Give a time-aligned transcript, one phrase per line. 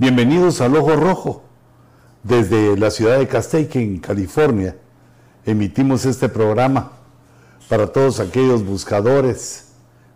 [0.00, 1.42] Bienvenidos al Ojo Rojo.
[2.22, 4.74] Desde la ciudad de Castaic, en California,
[5.44, 6.92] emitimos este programa
[7.68, 9.72] para todos aquellos buscadores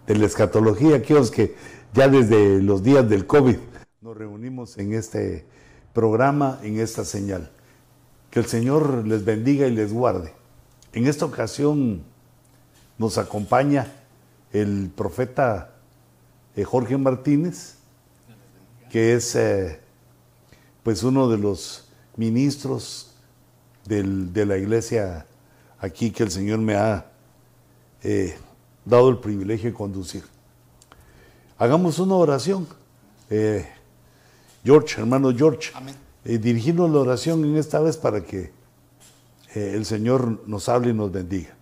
[0.06, 1.54] de la escatología, aquellos que
[1.92, 3.56] ya desde los días del COVID
[4.00, 5.44] nos reunimos en este
[5.92, 7.50] programa, en esta señal.
[8.30, 10.32] Que el Señor les bendiga y les guarde.
[10.94, 12.04] En esta ocasión
[12.96, 13.92] nos acompaña
[14.50, 15.74] el profeta
[16.56, 17.73] eh, Jorge Martínez,
[18.94, 19.80] que es eh,
[20.84, 23.10] pues uno de los ministros
[23.86, 25.26] de la iglesia
[25.80, 27.10] aquí que el Señor me ha
[28.04, 28.38] eh,
[28.84, 30.22] dado el privilegio de conducir.
[31.58, 32.68] Hagamos una oración.
[34.62, 35.72] George, hermano George,
[36.22, 38.52] dirigimos la oración en esta vez para que
[39.56, 41.52] el Señor nos hable y nos bendiga.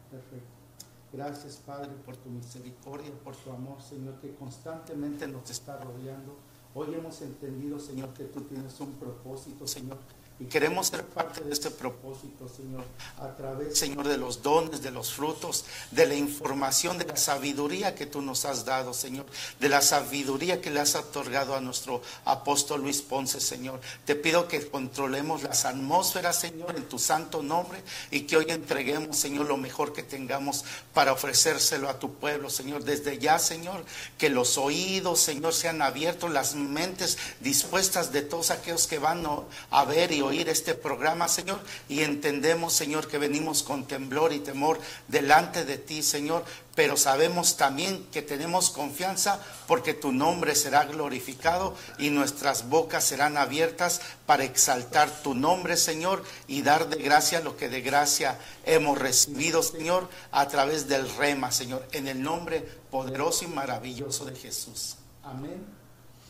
[1.10, 6.51] Gracias, Padre, por tu misericordia, por tu amor, Señor, que constantemente nos está rodeando.
[6.74, 9.98] Hoy hemos entendido, Señor, que tú tienes un propósito, Señor,
[10.42, 12.84] y queremos ser parte de este propósito, Señor,
[13.18, 17.94] a través, Señor, de los dones, de los frutos, de la información, de la sabiduría
[17.94, 19.24] que tú nos has dado, Señor,
[19.60, 23.80] de la sabiduría que le has otorgado a nuestro apóstol Luis Ponce, Señor.
[24.04, 29.16] Te pido que controlemos las atmósferas, Señor, en tu santo nombre y que hoy entreguemos,
[29.16, 32.82] Señor, lo mejor que tengamos para ofrecérselo a tu pueblo, Señor.
[32.82, 33.84] Desde ya, Señor,
[34.18, 39.24] que los oídos, Señor, sean abiertos, las mentes dispuestas de todos aquellos que van
[39.70, 44.40] a ver y oír este programa, Señor, y entendemos, Señor, que venimos con temblor y
[44.40, 46.44] temor delante de ti, Señor,
[46.74, 53.36] pero sabemos también que tenemos confianza porque tu nombre será glorificado y nuestras bocas serán
[53.36, 58.98] abiertas para exaltar tu nombre, Señor, y dar de gracia lo que de gracia hemos
[58.98, 62.60] recibido, Señor, a través del rema, Señor, en el nombre
[62.90, 64.96] poderoso y maravilloso de Jesús.
[65.22, 65.64] Amén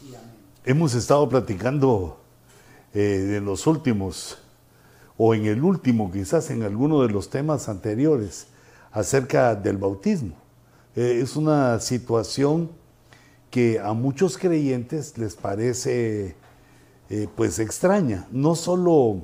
[0.05, 0.42] y amén.
[0.64, 2.22] Hemos estado platicando
[2.95, 4.39] eh, en los últimos,
[5.17, 8.48] o en el último, quizás en alguno de los temas anteriores,
[8.91, 10.35] acerca del bautismo.
[10.95, 12.70] Eh, es una situación
[13.51, 16.36] que a muchos creyentes les parece
[17.08, 19.23] eh, pues extraña, no solo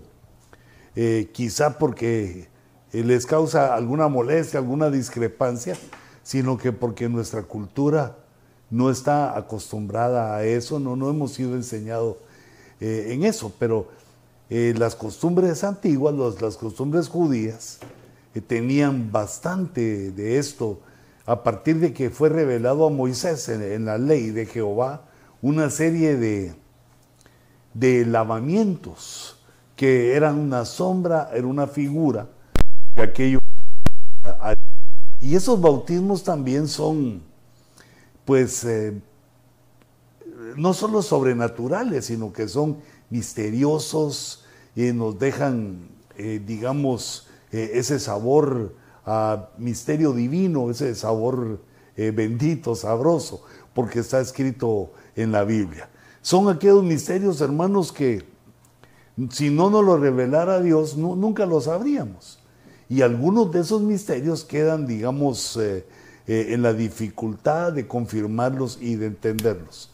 [1.32, 2.48] quizá porque
[2.92, 5.76] les causa alguna molestia, alguna discrepancia,
[6.24, 8.16] sino que porque nuestra cultura
[8.68, 12.16] no está acostumbrada a eso, no, no hemos sido enseñados
[12.80, 13.88] eh, en eso, pero
[14.50, 17.80] eh, las costumbres antiguas, las costumbres judías,
[18.34, 20.80] eh, tenían bastante de esto
[21.26, 25.04] a partir de que fue revelado a Moisés en, la ley de Jehová
[25.42, 26.54] una serie de,
[27.74, 29.38] de lavamientos
[29.76, 32.28] que eran una sombra, era una figura
[32.94, 33.40] de aquello.
[35.20, 37.22] Y esos bautismos también son,
[38.24, 38.64] pues,
[40.58, 42.78] no solo sobrenaturales, sino que son
[43.10, 48.74] misteriosos y nos dejan, eh, digamos, eh, ese sabor
[49.06, 51.60] a misterio divino, ese sabor
[51.96, 53.42] eh, bendito, sabroso,
[53.72, 55.88] porque está escrito en la Biblia.
[56.20, 58.24] Son aquellos misterios, hermanos, que
[59.30, 62.40] si no nos lo revelara Dios, nunca lo sabríamos.
[62.88, 65.58] Y algunos de esos misterios quedan, digamos,
[66.26, 69.90] en la dificultad de confirmarlos y de entenderlos.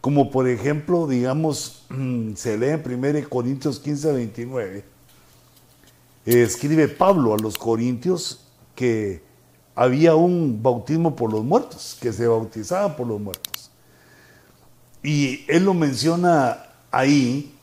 [0.00, 1.84] Como por ejemplo, digamos,
[2.36, 4.84] se lee en 1 Corintios 15, 29,
[6.24, 8.40] escribe Pablo a los Corintios
[8.74, 9.22] que
[9.74, 13.70] había un bautismo por los muertos, que se bautizaban por los muertos.
[15.02, 17.54] Y él lo menciona ahí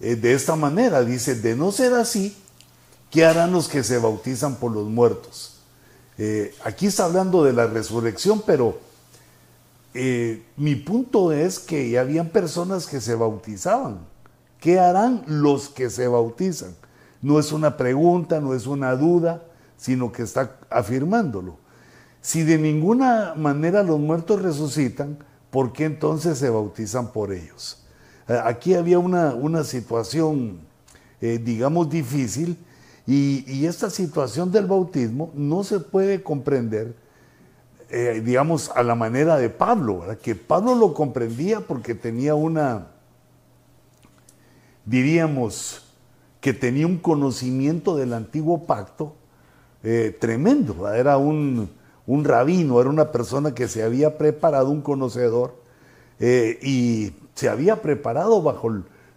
[0.00, 2.36] eh, de esta manera, dice, de no ser así,
[3.10, 5.54] ¿qué harán los que se bautizan por los muertos?
[6.18, 8.78] Eh, aquí está hablando de la resurrección, pero
[9.94, 14.00] eh, mi punto es que ya habían personas que se bautizaban.
[14.60, 16.74] ¿Qué harán los que se bautizan?
[17.20, 19.42] No es una pregunta, no es una duda,
[19.76, 21.58] sino que está afirmándolo.
[22.20, 25.18] Si de ninguna manera los muertos resucitan,
[25.50, 27.84] ¿por qué entonces se bautizan por ellos?
[28.28, 30.60] Eh, aquí había una, una situación,
[31.20, 32.56] eh, digamos, difícil
[33.06, 36.94] y, y esta situación del bautismo no se puede comprender
[37.94, 42.86] eh, digamos, a la manera de Pablo, que Pablo lo comprendía porque tenía una,
[44.86, 45.92] diríamos,
[46.40, 49.14] que tenía un conocimiento del antiguo pacto
[49.82, 51.68] eh, tremendo, era un,
[52.06, 55.54] rabino, era una persona que se había preparado, un conocedor,
[56.18, 58.70] eh, y se había preparado bajo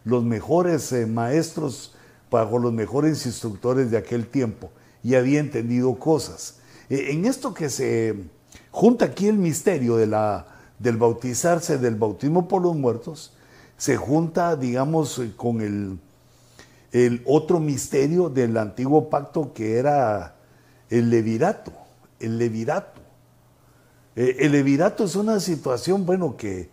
[0.03, 1.95] los mejores maestros,
[2.29, 4.69] bajo los mejores instructores de aquel tiempo,
[5.01, 6.59] y había entendido cosas.
[6.89, 8.34] en esto que se
[8.75, 10.47] junta aquí el misterio de la,
[10.79, 13.31] del bautizarse, del bautismo por los muertos,
[13.77, 15.97] se junta, digamos, con el,
[16.91, 20.35] el otro misterio del antiguo pacto que era
[20.89, 21.71] el levirato,
[22.19, 22.99] el levirato.
[24.17, 26.69] Eh, el levirato es una situación, bueno, que,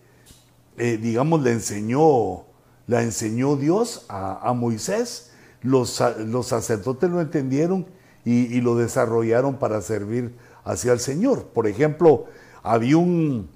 [0.78, 2.42] eh, digamos, le enseñó,
[2.88, 5.30] la enseñó Dios a, Moisés,
[5.62, 7.86] los, los, sacerdotes lo entendieron
[8.24, 10.34] y, lo desarrollaron para servir
[10.64, 11.48] hacia el Señor.
[11.48, 12.26] Por ejemplo,
[12.62, 13.48] había un,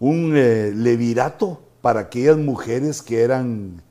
[0.00, 3.82] eh, levirato para aquellas mujeres que eran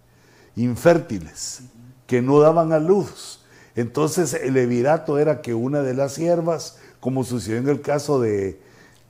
[0.56, 1.62] infértiles,
[2.06, 3.46] que no daban a luz.
[3.75, 8.60] Entonces el levirato era que una de las siervas, como sucedió en el caso de,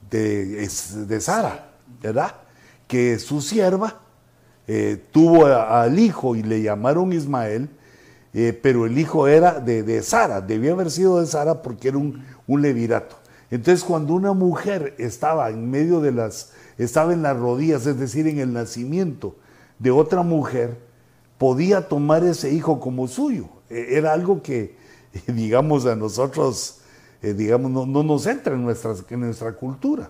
[0.10, 1.72] de, Sara,
[2.02, 2.36] ¿verdad?
[2.88, 4.02] Que su sierva
[4.68, 7.70] eh, tuvo al hijo y le llamaron Ismael,
[8.34, 12.62] eh, pero el hijo era de, Sara, debía haber sido de Sara porque era un
[12.62, 13.16] levirato.
[13.50, 18.28] Entonces cuando una mujer estaba en medio de las, estaba en las rodillas, es decir,
[18.28, 19.36] en el nacimiento
[19.80, 20.78] de otra mujer,
[21.38, 23.48] podía tomar ese hijo como suyo.
[23.70, 24.76] E, era algo que,
[25.28, 26.80] digamos, a nosotros,
[27.22, 28.68] eh, digamos, no, nos entra en,
[29.10, 30.10] en nuestra cultura.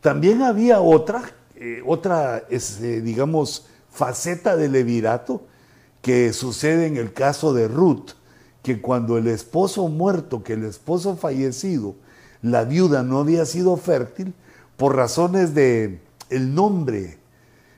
[0.00, 1.22] También había otra,
[1.56, 5.42] eh, otra, este, digamos, faceta del levirato
[6.02, 8.10] que sucede en el caso de Ruth,
[8.62, 11.94] que cuando el esposo muerto, que el esposo fallecido,
[12.44, 14.34] la viuda no había sido fértil
[14.76, 17.16] por razones de el nombre,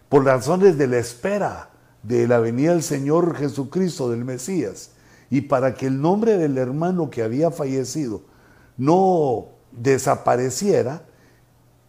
[0.08, 1.70] por razones de la espera
[2.02, 4.90] de la venida del Señor Jesucristo, del Mesías,
[5.30, 8.22] y para que el nombre del hermano que había fallecido
[8.76, 11.02] no desapareciera,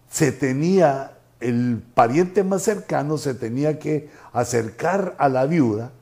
[0.07, 5.94] se tenía, el pariente más cercano se tenía que acercar a la viuda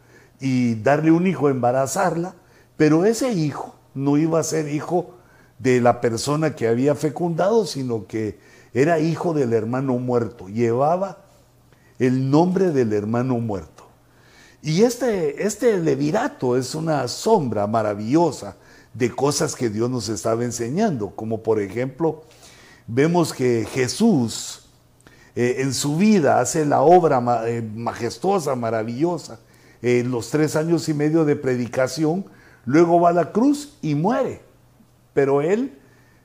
[0.42, 2.36] y darle un hijo, embarazarla,
[2.76, 5.15] pero ese hijo no iba a ser hijo
[5.60, 8.38] de la persona que había fecundado, sino que
[8.74, 11.20] era hijo del hermano muerto, llevaba
[11.98, 13.88] el nombre del hermano muerto.
[14.62, 18.58] Y este, este levirato es una sombra maravillosa
[18.94, 22.24] de cosas que Dios nos estaba enseñando, como por ejemplo,
[22.88, 24.66] vemos que Jesús
[25.36, 29.40] eh, en su vida hace la obra eh, majestuosa, maravillosa,
[29.82, 32.26] en los tres años y medio de predicación,
[32.66, 34.45] luego va a la cruz y muere
[35.16, 35.80] pero él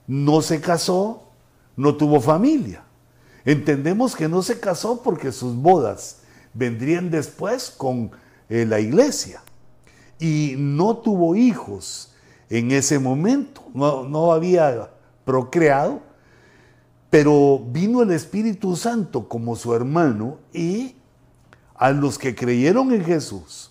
[0.09, 1.23] no se casó,
[1.77, 2.83] no tuvo familia.
[3.45, 6.23] Entendemos que no se casó porque sus bodas
[6.53, 8.11] vendrían después con
[8.49, 9.43] eh, la iglesia.
[10.19, 12.13] Y no tuvo hijos
[12.51, 14.91] en ese momento, no, no había
[15.25, 16.01] procreado,
[17.11, 20.97] pero vino el Espíritu Santo como su hermano y
[21.77, 23.71] a los que creyeron en Jesús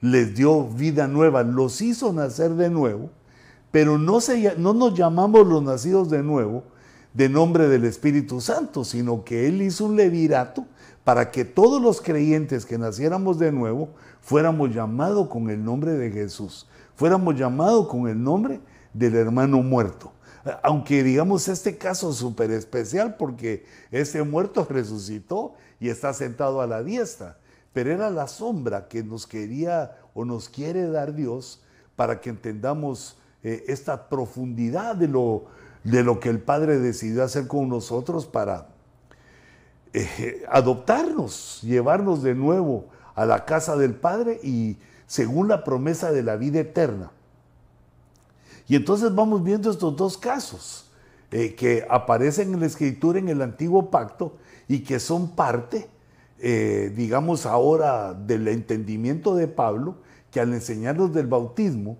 [0.00, 3.10] les dio vida nueva, los hizo nacer de nuevo
[3.70, 4.18] pero no,
[4.58, 6.64] no nos llamamos los nacidos de nuevo
[7.16, 10.66] de nombre del Espíritu Santo, sino que Él hizo un levirato
[11.02, 13.88] para que todos los creyentes que naciéramos de nuevo
[14.20, 18.60] fuéramos llamados con el nombre de Jesús, fuéramos llamados con el nombre
[18.92, 20.12] del hermano muerto.
[20.62, 26.82] Aunque digamos este caso súper especial porque este muerto resucitó y está sentado a la
[26.82, 27.38] diestra,
[27.72, 31.62] pero era la sombra que nos quería o nos quiere dar Dios
[31.96, 33.16] para que entendamos
[33.46, 35.44] eh, esta profundidad de lo,
[35.84, 38.66] de lo que el Padre decidió hacer con nosotros para
[39.92, 46.24] eh, adoptarnos, llevarnos de nuevo a la casa del Padre y según la promesa de
[46.24, 47.12] la vida eterna.
[48.66, 50.90] Y entonces vamos viendo estos dos casos
[51.30, 55.88] eh, que aparecen en la escritura en el antiguo pacto y que son parte,
[56.36, 59.98] digamos ahora, del entendimiento de Pablo,
[60.32, 61.96] que al enseñarnos del bautismo,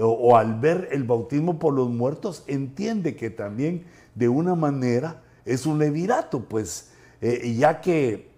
[0.00, 5.66] o, al ver el bautismo por los muertos, entiende que también de una manera es
[5.66, 6.90] un levirato, pues
[7.20, 8.30] eh, ya que,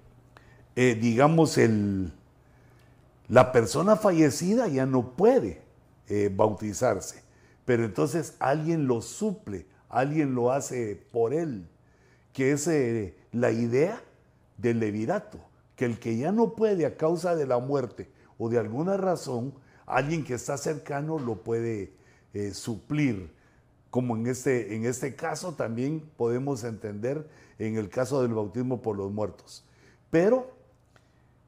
[0.77, 2.13] eh, digamos, el,
[3.29, 5.63] la persona fallecida ya no puede
[6.09, 7.23] eh, bautizarse,
[7.65, 11.67] pero entonces alguien lo suple, alguien lo hace por él,
[12.33, 12.69] que es
[13.33, 14.03] la idea
[14.57, 15.39] del levirato,
[15.77, 19.53] que el que ya no puede a causa de la muerte o de alguna razón,
[19.87, 21.93] alguien que está cercano lo puede
[22.35, 23.33] eh, suplir.
[23.91, 28.97] Como en este, en este caso también podemos entender en el caso del bautismo por
[28.97, 29.65] los muertos.
[30.11, 30.51] Pero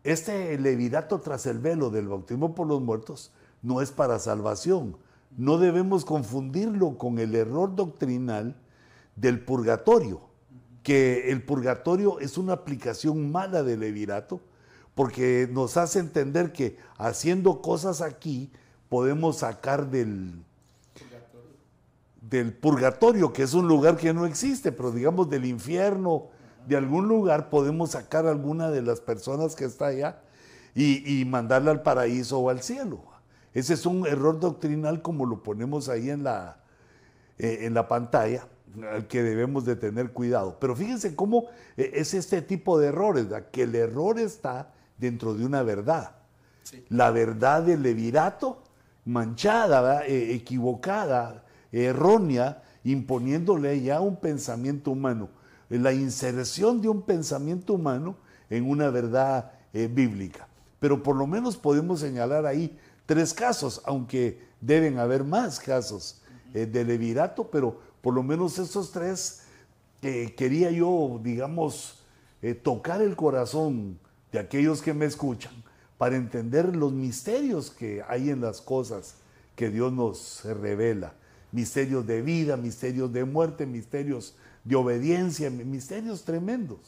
[0.02, 4.98] este levirato tras el velo del bautismo por los muertos no es para salvación.
[5.36, 8.54] No debemos confundirlo con el error doctrinal
[9.16, 10.20] del purgatorio,
[10.82, 14.40] que el purgatorio es una aplicación mala del levirato
[14.94, 18.50] porque nos hace entender que haciendo cosas aquí
[18.88, 20.44] podemos sacar del,
[22.20, 26.28] del purgatorio, que es un lugar que no existe, pero digamos del infierno,
[26.66, 30.20] de algún lugar podemos sacar a alguna de las personas que está allá
[30.74, 33.02] y, mandarla al paraíso o al cielo.
[33.52, 36.56] Ese es un error doctrinal como lo ponemos ahí en la,
[37.38, 38.48] eh, en la pantalla,
[38.90, 40.58] al que debemos de tener cuidado.
[40.58, 41.44] Pero fíjense cómo
[41.76, 46.12] eh, es este tipo de errores, que el error está dentro de una verdad.
[46.88, 48.62] La verdad del levirato,
[49.04, 55.28] manchada, eh, equivocada, errónea, imponiéndole ya un pensamiento humano.
[55.68, 58.16] La inserción de un pensamiento humano
[58.50, 60.46] en una verdad bíblica.
[60.78, 66.22] Pero por lo menos podemos señalar ahí tres casos, aunque deben haber más casos
[66.54, 69.42] eh, de levirato, pero por lo menos esos tres
[70.00, 72.04] quería yo, digamos,
[72.42, 73.98] eh, tocar el corazón
[74.34, 75.52] de aquellos que me escuchan
[75.96, 79.14] para entender los misterios que hay en las cosas
[79.54, 81.14] que Dios nos revela.
[81.52, 86.80] Misterios de vida, misterios de muerte, misterios de obediencia, misterios tremendos,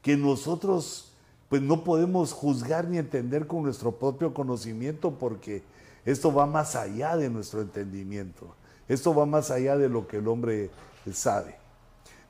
[0.00, 1.12] que nosotros
[1.48, 5.64] pues no podemos juzgar ni entender con nuestro propio conocimiento porque
[6.04, 8.54] esto va más allá de nuestro entendimiento.
[8.86, 10.70] Esto va más allá de lo que el hombre
[11.12, 11.56] sabe.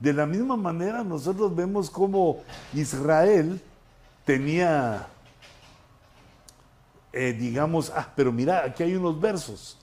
[0.00, 2.38] De la misma manera nosotros vemos cómo
[2.72, 3.60] Israel
[4.26, 5.08] tenía,
[7.14, 9.78] eh, digamos, ah, pero mira, aquí hay unos versos.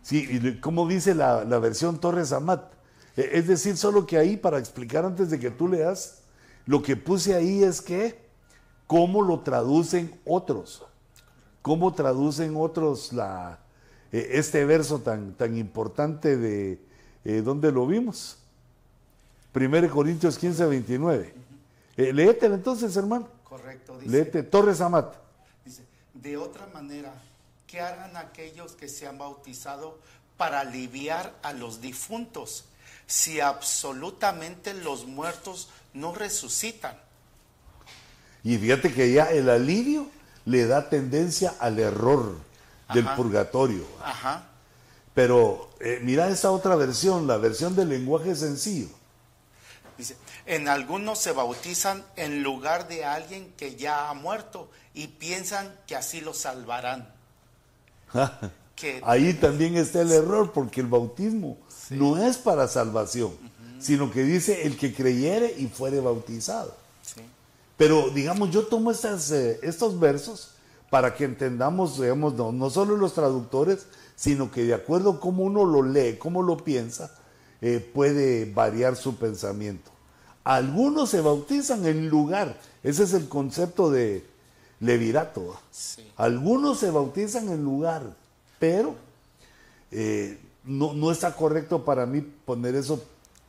[0.00, 2.72] Sí, como dice la, versión Torres Amat.
[3.16, 6.22] Eh, es decir, solo que ahí, para explicar antes de que tú leas,
[6.64, 8.24] lo que puse ahí es que,
[8.86, 10.86] ¿cómo lo traducen otros?
[11.60, 13.58] ¿Cómo traducen otros la,
[14.12, 16.80] eh, este verso tan, tan importante de
[17.24, 18.38] eh, dónde lo vimos?
[19.52, 21.45] 1 Corintios 15, 29.
[21.96, 23.28] Eh, entonces, hermano.
[23.44, 23.98] Correcto.
[23.98, 25.14] Dice, Léete, Torres Amat.
[25.64, 25.84] Dice,
[26.14, 27.12] de otra manera,
[27.66, 29.98] ¿qué harán aquellos que se han bautizado
[30.36, 32.66] para aliviar a los difuntos?
[33.06, 36.96] si absolutamente los muertos no resucitan.
[38.42, 40.08] Y fíjate que ya el alivio
[40.44, 42.36] le da tendencia al error
[42.92, 43.84] del purgatorio.
[44.02, 44.46] Ajá.
[45.14, 48.88] Pero eh, mira esa otra versión, la versión del lenguaje sencillo.
[50.46, 55.96] En algunos se bautizan en lugar de alguien que ya ha muerto y piensan que
[55.96, 57.12] así lo salvarán.
[59.02, 61.56] Ahí también está el error, porque el bautismo
[61.90, 63.32] no es para salvación,
[63.78, 66.74] sino que dice el que creyere y fuere bautizado.
[67.76, 70.52] Pero digamos, yo tomo estas, eh, estos versos
[70.90, 75.42] para que entendamos, digamos, no, no, solo los traductores, sino que de acuerdo a cómo
[75.42, 77.10] uno lo lee, cómo lo piensa,
[77.60, 79.90] eh, puede variar su pensamiento.
[80.46, 84.24] Algunos se bautizan en lugar, ese es el concepto de
[84.78, 85.58] levirato.
[86.14, 88.14] Algunos se bautizan en lugar,
[88.60, 88.94] pero
[89.90, 93.04] eh, no, está correcto para mí poner eso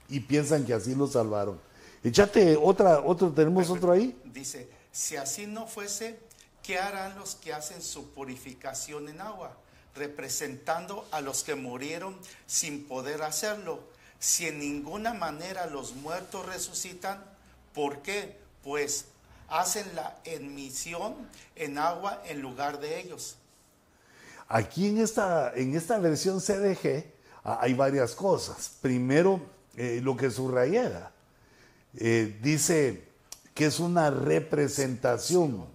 [0.09, 1.59] y piensan que así lo salvaron.
[2.03, 4.19] Echate otra, otro, tenemos otro ahí.
[4.25, 6.17] Dice, si así no fuese,
[6.63, 9.55] ¿qué harán los que hacen su purificación en agua?
[9.93, 13.83] Representando a los que murieron sin poder hacerlo.
[14.19, 17.23] Si en ninguna manera los muertos resucitan,
[17.73, 18.37] ¿por qué?
[18.63, 19.05] Pues
[19.47, 21.15] hacen la emisión
[21.55, 23.37] en agua en lugar de ellos.
[24.47, 27.05] Aquí en esta, en esta versión CDG
[27.43, 28.71] ah, hay varias cosas.
[28.81, 29.41] Primero,
[29.75, 31.11] eh, lo que subrayada.
[31.95, 33.03] Eh, dice
[33.53, 35.65] que es una representación.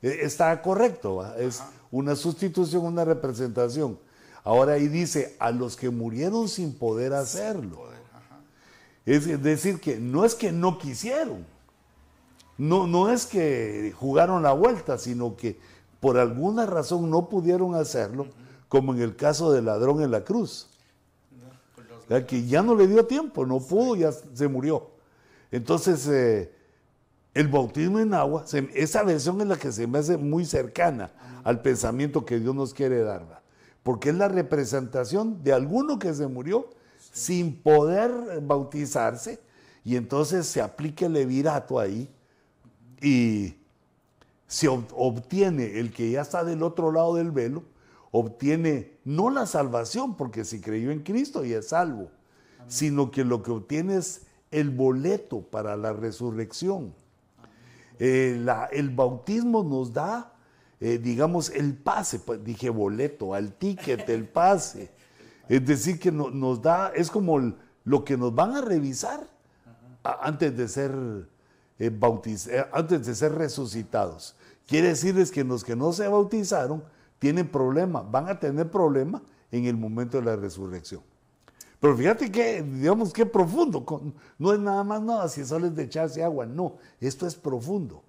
[0.00, 3.98] Eh, está correcto, es una sustitución, una representación.
[4.44, 7.88] Ahora ahí dice, a los que murieron sin poder hacerlo.
[9.06, 11.44] Es decir, que no es que no quisieron,
[12.56, 15.58] no, no es que jugaron la vuelta, sino que
[16.00, 18.26] por alguna razón no pudieron hacerlo,
[18.68, 20.68] como en el caso del ladrón en la cruz.
[22.26, 24.90] que ya no le dio tiempo, no pudo, ya se murió.
[25.50, 26.52] Entonces, eh,
[27.32, 31.10] el bautismo en agua, esa versión es la que se me hace muy cercana
[31.42, 33.43] al pensamiento que Dios nos quiere dar,
[33.84, 36.70] porque es la representación de alguno que se murió
[37.12, 39.38] sin poder bautizarse,
[39.84, 42.10] y entonces se aplica el levirato ahí,
[43.00, 43.54] y
[44.48, 47.62] se obtiene el que ya está del otro lado del velo,
[48.10, 52.10] obtiene no la salvación, porque si creyó en Cristo y es salvo,
[52.66, 56.94] sino que lo que obtiene es el boleto para la resurrección.
[57.98, 60.33] Eh, el bautismo nos da,
[60.84, 64.90] eh, digamos, el pase, pues, dije boleto, al ticket, el pase.
[65.48, 69.26] Es decir, que nos da, es como lo que nos van a revisar
[70.02, 70.92] antes de ser
[71.78, 71.90] eh,
[72.70, 74.36] antes de ser resucitados.
[74.66, 76.84] Quiere decirles que los que no se bautizaron
[77.18, 81.00] tienen problemas, van a tener problemas en el momento de la resurrección.
[81.80, 83.86] Pero fíjate que, digamos, qué profundo.
[84.38, 86.44] No es nada más nada si solo es de echarse agua.
[86.44, 88.04] No, esto es profundo.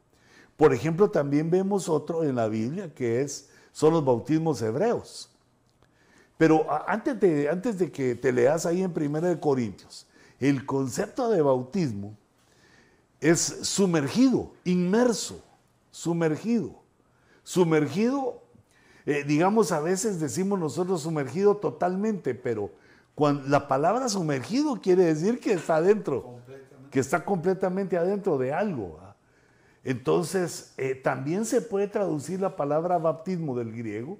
[0.57, 5.29] Por ejemplo, también vemos otro en la Biblia que es, son los bautismos hebreos.
[6.37, 10.07] Pero antes de, antes de que te leas ahí en 1 Corintios,
[10.39, 12.17] el concepto de bautismo
[13.21, 15.41] es sumergido, inmerso,
[15.91, 16.83] sumergido.
[17.43, 18.41] Sumergido,
[19.05, 22.71] eh, digamos, a veces decimos nosotros sumergido totalmente, pero
[23.13, 26.39] cuando la palabra sumergido quiere decir que está adentro,
[26.91, 28.99] que está completamente adentro de algo.
[29.85, 34.17] Entonces, eh, también se puede traducir la palabra bautismo del griego,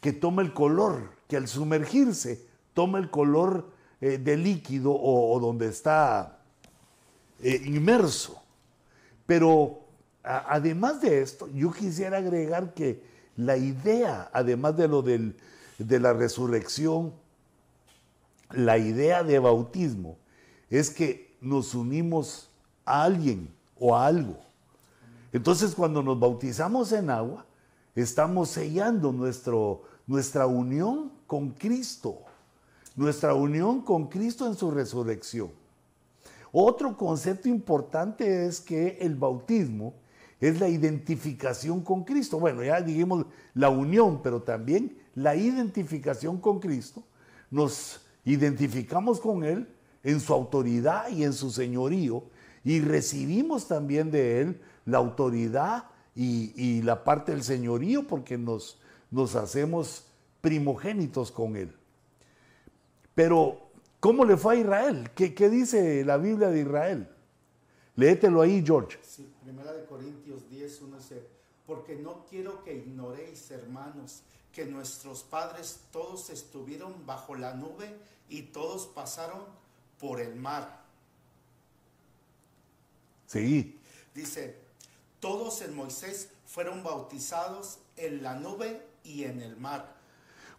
[0.00, 3.70] que toma el color, que al sumergirse toma el color
[4.00, 6.38] eh, de líquido o, donde está
[7.42, 8.42] eh, inmerso.
[9.26, 9.80] Pero
[10.22, 13.02] además de esto, yo quisiera agregar que
[13.36, 17.12] la idea, además de lo de la resurrección,
[18.50, 20.16] la idea de bautismo
[20.70, 22.50] es que nos unimos
[22.86, 24.49] a alguien o a algo.
[25.32, 27.46] Entonces cuando nos bautizamos en agua,
[27.94, 32.18] estamos sellando nuestro, nuestra unión con Cristo,
[32.96, 35.50] nuestra unión con Cristo en su resurrección.
[36.52, 39.94] Otro concepto importante es que el bautismo
[40.40, 42.40] es la identificación con Cristo.
[42.40, 47.04] Bueno, ya dijimos la unión, pero también la identificación con Cristo.
[47.50, 49.68] Nos identificamos con Él
[50.02, 52.24] en su autoridad y en su señorío
[52.64, 55.84] y recibimos también de Él la autoridad
[56.14, 58.78] y, la parte del señorío porque nos,
[59.10, 60.06] nos hacemos
[60.40, 61.74] primogénitos con Él.
[63.14, 63.58] Pero,
[64.00, 65.10] ¿cómo le fue a Israel?
[65.14, 67.08] ¿Qué, dice la Biblia de Israel?
[67.96, 68.98] Léetelo ahí, George.
[69.02, 71.26] Sí, primera de Corintios 10, 1 dice,
[71.66, 74.22] porque no quiero que ignoréis, hermanos,
[74.52, 77.94] que nuestros padres todos estuvieron bajo la nube
[78.28, 79.42] y todos pasaron
[79.98, 80.80] por el mar.
[83.26, 83.78] Sí.
[84.14, 84.56] Dice,
[85.20, 89.94] todos en Moisés fueron bautizados en la nube y en el mar.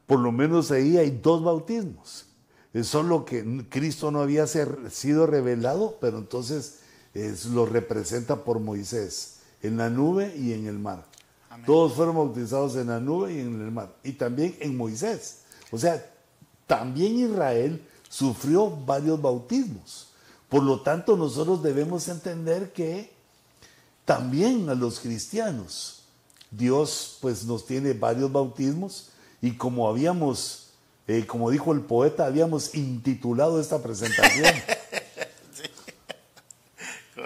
[0.08, 2.26] Por lo menos ahí hay dos bautismos.
[2.74, 6.80] Es solo que Cristo no había sido revelado, pero entonces
[7.52, 11.06] lo representa por Moisés, en la nube y en el mar.
[11.66, 13.94] Todos fueron bautizados en la nube y en el mar.
[14.04, 15.42] Y también en Moisés.
[15.72, 16.10] O sea,
[16.66, 20.12] también Israel sufrió varios bautismos.
[20.48, 23.12] Por lo tanto, nosotros debemos entender que
[24.16, 26.04] también a los cristianos.
[26.50, 29.08] Dios pues nos tiene varios bautismos
[29.42, 30.72] y como habíamos,
[31.08, 34.54] eh, como dijo el poeta, habíamos intitulado esta presentación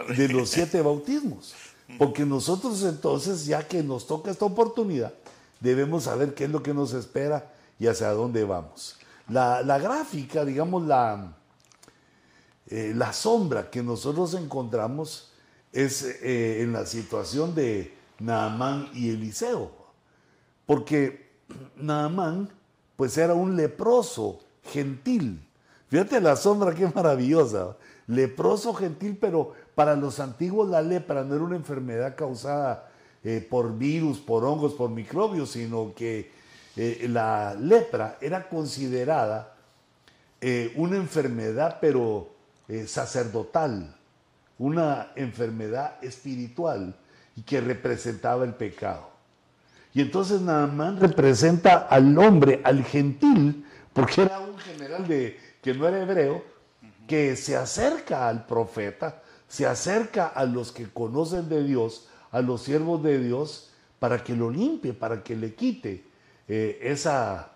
[0.16, 1.56] de los siete bautismos.
[1.98, 5.14] Porque nosotros entonces, ya que nos toca esta oportunidad,
[5.62, 8.98] debemos saber qué es lo que nos espera y hacia dónde vamos.
[9.28, 11.34] La, gráfica, digamos, la,
[12.68, 15.32] eh, la sombra que nosotros encontramos
[15.76, 19.72] es eh, en la situación de Naamán y Eliseo.
[20.66, 21.30] Porque
[21.76, 22.50] Naamán,
[22.96, 25.46] pues era un leproso gentil.
[25.90, 27.76] Fíjate la sombra, qué maravillosa.
[28.08, 32.90] Leproso gentil, pero para los antiguos la lepra no era una enfermedad causada
[33.24, 36.32] eh, por virus, por hongos, por microbios, sino que
[36.78, 39.52] eh, la lepra era considerada
[40.76, 42.30] una enfermedad, pero
[42.86, 43.96] sacerdotal
[44.58, 46.96] una enfermedad espiritual
[47.36, 49.10] y que representaba el pecado.
[49.94, 55.88] Y entonces Naamán representa al hombre, al gentil, porque era un general de, que no
[55.88, 56.44] era hebreo,
[57.08, 62.62] que se acerca al profeta, se acerca a los que conocen de Dios, a los
[62.64, 66.04] siervos de Dios, para que lo limpie, para que le quite
[66.48, 67.52] eh, esa,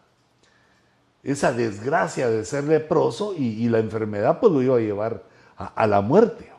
[1.24, 5.24] esa desgracia de ser leproso y, la enfermedad pues lo iba a llevar
[5.58, 6.50] a la muerte.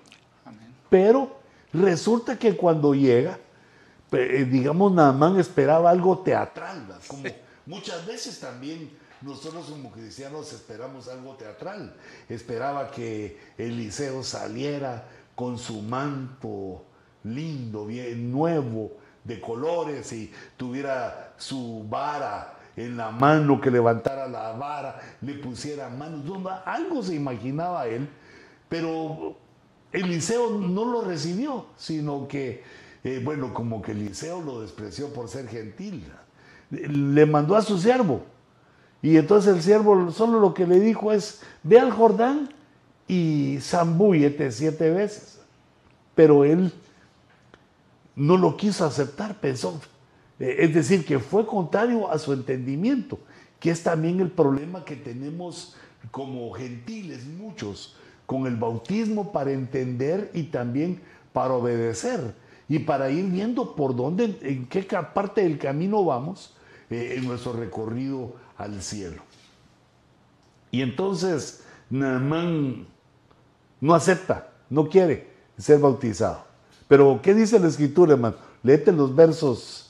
[0.90, 1.38] Pero
[1.72, 3.38] resulta que cuando llega,
[4.12, 7.22] eh, digamos, Naamán esperaba algo teatral, como
[7.64, 8.90] muchas veces también
[9.22, 11.94] nosotros como cristianos esperamos algo teatral.
[12.28, 16.84] Esperaba que Eliseo saliera con su manto
[17.24, 18.92] lindo, bien nuevo,
[19.24, 25.88] de colores y tuviera su vara en la mano, que levantara la vara, le pusiera
[25.90, 26.24] manos,
[26.64, 28.08] algo se imaginaba él,
[28.68, 29.36] pero
[29.92, 32.62] Eliseo no lo recibió, sino que,
[33.02, 36.04] eh, bueno, como que Eliseo lo despreció por ser gentil.
[36.70, 38.22] Le mandó a su siervo.
[39.02, 42.50] Y entonces el siervo solo lo que le dijo es, ve al Jordán
[43.08, 45.40] y zambúyete siete veces.
[46.14, 46.72] Pero él
[48.14, 49.80] no lo quiso aceptar, pensó.
[50.38, 53.18] Eh, es decir, que fue contrario a su entendimiento,
[53.58, 55.74] que es también el problema que tenemos
[56.10, 57.96] como gentiles muchos
[58.30, 61.00] con el bautismo para entender y también
[61.32, 62.32] para obedecer
[62.68, 66.54] y para ir viendo por dónde, en qué parte del camino vamos
[66.90, 69.20] eh, en nuestro recorrido al cielo.
[70.70, 72.86] Y entonces Naamán
[73.80, 75.26] no acepta, no quiere
[75.58, 76.44] ser bautizado.
[76.86, 78.36] Pero, ¿qué dice la escritura, hermano?
[78.62, 79.89] Léete los versos.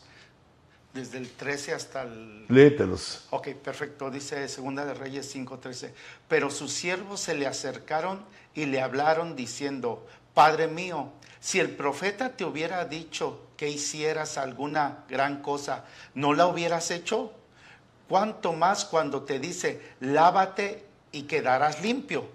[0.93, 2.47] Desde el 13 hasta el...
[2.49, 3.27] Léetelos.
[3.31, 4.11] Ok, perfecto.
[4.11, 5.93] Dice Segunda de Reyes 5:13.
[6.29, 8.25] Pero sus siervos se le acercaron
[8.55, 15.05] y le hablaron diciendo, Padre mío, si el profeta te hubiera dicho que hicieras alguna
[15.09, 17.33] gran cosa, ¿no la hubieras hecho?
[18.09, 22.29] ¿Cuánto más cuando te dice, lávate y quedarás limpio?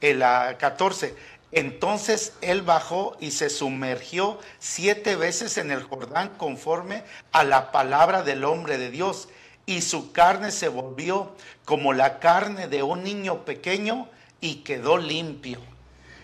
[0.00, 1.16] El 14.
[1.54, 8.24] Entonces él bajó y se sumergió siete veces en el Jordán conforme a la palabra
[8.24, 9.28] del hombre de Dios.
[9.64, 11.30] Y su carne se volvió
[11.64, 14.08] como la carne de un niño pequeño
[14.40, 15.60] y quedó limpio.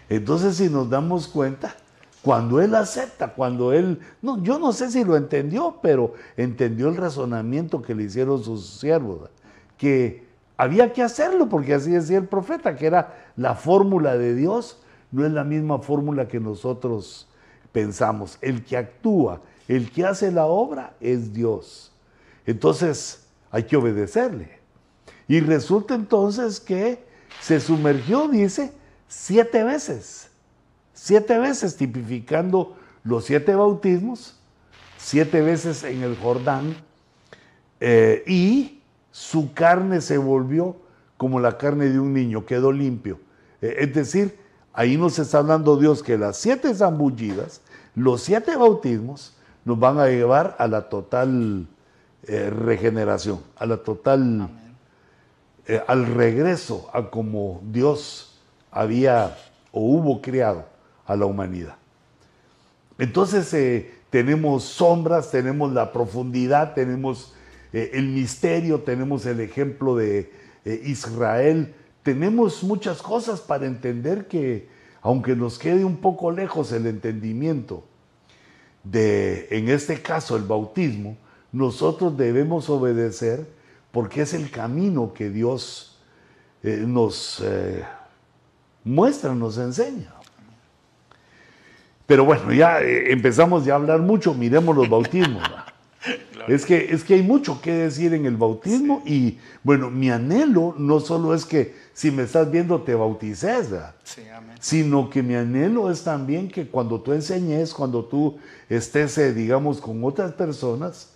[0.09, 1.77] Entonces si nos damos cuenta,
[2.23, 6.97] cuando él acepta, cuando él, no, yo no sé si lo entendió, pero entendió el
[6.97, 9.31] razonamiento que le hicieron sus siervos,
[9.79, 14.79] que había que hacerlo, porque así decía el profeta, que era la fórmula de Dios,
[15.13, 17.29] no es la misma fórmula que nosotros
[17.73, 18.39] pensamos.
[18.41, 21.93] El que actúa, el que hace la obra es Dios.
[22.47, 24.59] Entonces hay que obedecerle.
[25.29, 27.05] Y resulta entonces que
[27.41, 28.73] se sumergió, dice,
[29.09, 30.31] siete veces
[31.03, 34.39] siete veces tipificando los siete bautismos,
[34.99, 36.77] siete veces en el Jordán,
[37.81, 40.77] eh, y su carne se volvió
[41.17, 43.19] como la carne de un niño, quedó limpio.
[43.63, 44.39] Eh, es decir,
[44.73, 47.61] ahí nos está hablando Dios que las siete zambullidas,
[47.95, 51.67] los siete bautismos, nos van a llevar a la total
[52.25, 54.49] eh, regeneración, a la total,
[55.87, 59.37] al regreso a como Dios había
[59.73, 60.65] o hubo creado
[61.07, 61.77] a la humanidad.
[62.99, 67.35] Entonces eh, tenemos sombras, tenemos la profundidad, tenemos
[67.73, 70.33] eh, el misterio, tenemos el ejemplo de
[70.65, 74.69] eh, Israel, tenemos muchas cosas para entender que,
[75.03, 77.85] aunque nos quede un poco lejos el entendimiento
[78.85, 81.17] de, en este caso, el bautismo,
[81.53, 83.47] nosotros debemos obedecer
[83.91, 85.99] porque es el camino que Dios
[86.63, 87.43] nos
[88.85, 90.15] muestra, nos enseña.
[92.11, 95.45] Pero bueno, ya eh, empezamos ya a hablar mucho, miremos los bautismos.
[96.49, 100.75] es, que, es que hay mucho que decir en el bautismo y bueno, mi anhelo
[100.77, 103.69] no solo es que si me estás viendo te bautices,
[104.61, 109.81] sino que mi anhelo es también que cuando tú enseñes, cuando tú estés, eh, digamos,
[109.81, 111.13] con otras personas,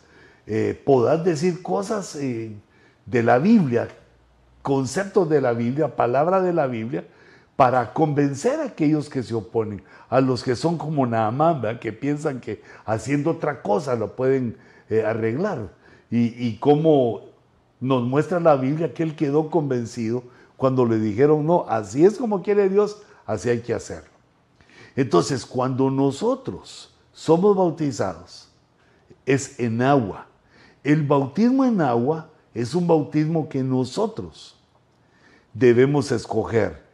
[0.46, 3.88] eh, puedas decir cosas de la Biblia,
[4.62, 7.04] conceptos de la Biblia, palabra de la Biblia,
[7.56, 12.40] para convencer a aquellos que se oponen, a los que son como Naamán, que piensan
[12.40, 14.56] que haciendo otra cosa lo pueden
[14.90, 15.70] eh, arreglar.
[16.10, 17.22] Y, y como
[17.80, 20.24] nos muestra la Biblia que él quedó convencido
[20.56, 24.10] cuando le dijeron, no, así es como quiere Dios, así hay que hacerlo.
[24.96, 28.48] Entonces, cuando nosotros somos bautizados,
[29.26, 30.26] es en agua.
[30.82, 34.56] El bautismo en agua es un bautismo que nosotros
[35.52, 36.84] debemos escoger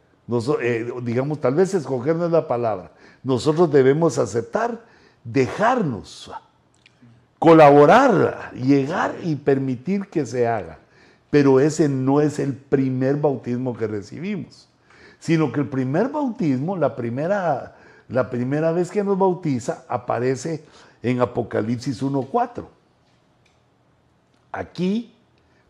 [0.61, 2.91] eh, digamos, tal vez escoger no es la palabra.
[3.23, 4.81] Nosotros debemos aceptar,
[5.23, 6.31] dejarnos,
[7.37, 10.79] colaborar, llegar y permitir que se haga.
[11.31, 14.69] Pero ese no es el primer bautismo que recibimos,
[15.19, 17.77] sino que el primer bautismo, la primera,
[18.09, 20.63] la primera vez que nos bautiza, aparece
[21.01, 22.65] en Apocalipsis 1.4.
[24.51, 25.13] Aquí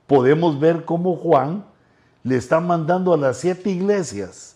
[0.07, 1.63] podemos ver cómo Juan
[2.23, 4.55] le está mandando a las siete iglesias,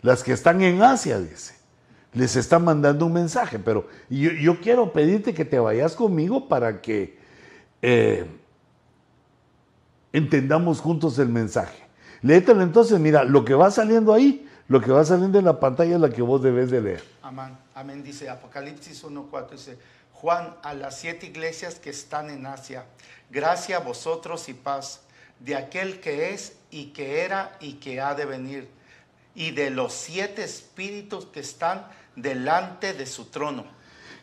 [0.00, 1.54] las que están en Asia, dice,
[2.14, 7.18] les está mandando un mensaje, pero yo, quiero pedirte que te vayas conmigo para que
[7.82, 8.26] eh,
[10.12, 11.82] entendamos juntos el mensaje.
[12.22, 15.94] Léetelo entonces, mira, lo que va saliendo ahí, lo que va saliendo en la pantalla
[15.94, 17.04] es la que vos debes de leer.
[17.22, 19.78] Amén, amén, dice Apocalipsis 1.4, dice,
[20.12, 22.84] Juan, a las siete iglesias que están en Asia,
[23.30, 25.00] gracia a vosotros y paz
[25.38, 28.68] de aquel que es y que era y que ha de venir,
[29.34, 33.64] y de los siete espíritus que están delante de su trono.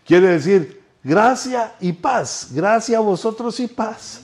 [0.05, 4.21] Quiere decir, gracia y paz, gracia a vosotros y paz.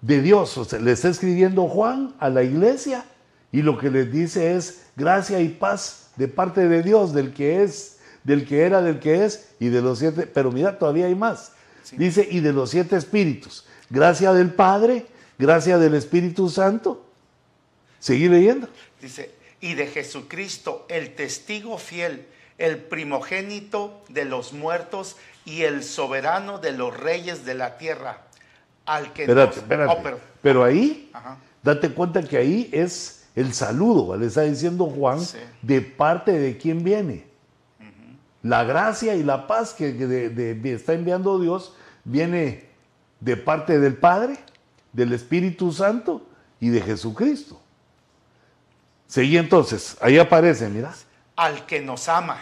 [0.00, 3.04] De Dios, o sea, le está escribiendo Juan a la iglesia
[3.52, 7.62] y lo que les dice es gracia y paz de parte de Dios, del que
[7.62, 11.14] es, del que era, del que es y de los siete, pero mira, todavía hay
[11.14, 11.52] más.
[11.92, 15.06] Dice, y de los siete espíritus, gracia del Padre,
[15.38, 17.04] gracia del Espíritu Santo.
[18.00, 18.68] Seguí leyendo.
[19.00, 19.30] Dice,
[19.60, 22.26] y de Jesucristo, el testigo fiel,
[22.58, 28.25] el primogénito de los muertos y el soberano de los reyes de la tierra,
[28.86, 29.92] al que Espérate, nos- espérate.
[29.98, 31.36] Oh, pero- pero ahí, Ajá.
[31.62, 35.38] date cuenta que ahí es el saludo, le está diciendo Juan, Sí.
[35.62, 37.26] de parte de quién viene.
[38.42, 42.66] La gracia y la paz que de- de- está enviando Dios viene
[43.18, 44.38] de parte del Padre,
[44.92, 46.22] del Espíritu Santo
[46.60, 47.60] y de Jesucristo.
[49.08, 50.94] Seguí entonces, ahí aparece, mira.
[51.36, 52.38] al que nos ama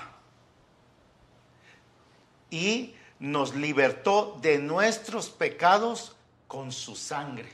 [2.50, 6.13] y nos libertó de nuestros pecados
[6.54, 7.48] con su sangre.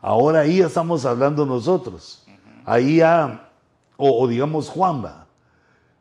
[0.00, 2.24] Ahora ahí estamos hablando nosotros.
[2.64, 3.50] Ahí ya,
[3.98, 5.26] o, o digamos Juan va.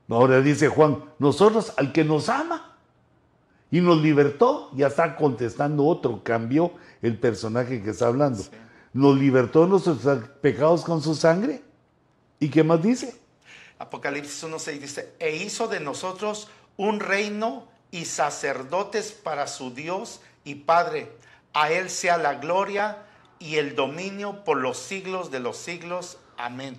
[0.07, 2.77] Ahora dice Juan, nosotros al que nos ama
[3.69, 8.41] y nos libertó, ya está contestando otro, cambió el personaje que está hablando.
[8.93, 9.97] Nos libertó de nuestros
[10.41, 11.61] pecados con su sangre.
[12.39, 13.19] ¿Y qué más dice?
[13.79, 20.55] Apocalipsis 1.6 dice, e hizo de nosotros un reino y sacerdotes para su Dios y
[20.55, 21.11] Padre.
[21.55, 22.97] A Él sea la gloria
[23.39, 26.19] y el dominio por los siglos de los siglos.
[26.37, 26.77] Amén.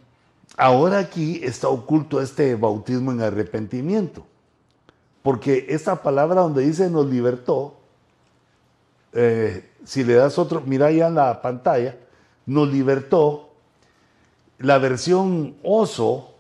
[0.57, 4.25] Ahora aquí está oculto este bautismo en arrepentimiento.
[5.23, 7.75] Porque esta palabra donde dice nos libertó,
[9.13, 11.97] eh, si le das otro, mira ya en la pantalla,
[12.45, 13.49] nos libertó,
[14.59, 16.35] la versión oso,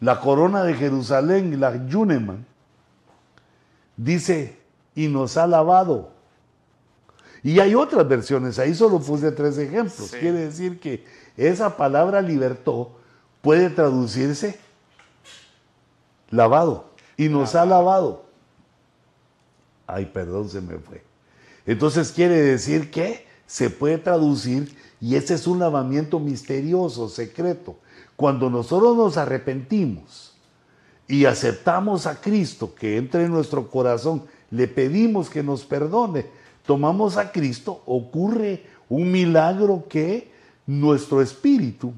[0.00, 2.44] la corona de Jerusalén, la Yuneman,
[3.96, 4.58] dice,
[4.94, 6.13] y nos ha lavado.
[7.44, 10.08] Y hay otras versiones, ahí solo puse tres ejemplos.
[10.08, 10.16] Sí.
[10.18, 11.04] Quiere decir que
[11.36, 12.96] esa palabra libertó
[13.42, 14.58] puede traducirse
[16.30, 16.86] lavado.
[17.16, 18.24] Y nos ha lavado.
[19.86, 21.04] Ay, perdón, se me fue.
[21.66, 27.76] Entonces quiere decir que se puede traducir y ese es un lavamiento misterioso, secreto.
[28.16, 30.34] Cuando nosotros nos arrepentimos
[31.06, 36.26] y aceptamos a Cristo que entre en nuestro corazón, le pedimos que nos perdone,
[36.66, 40.32] tomamos a Cristo, ocurre un milagro que
[40.66, 41.92] nuestro espíritu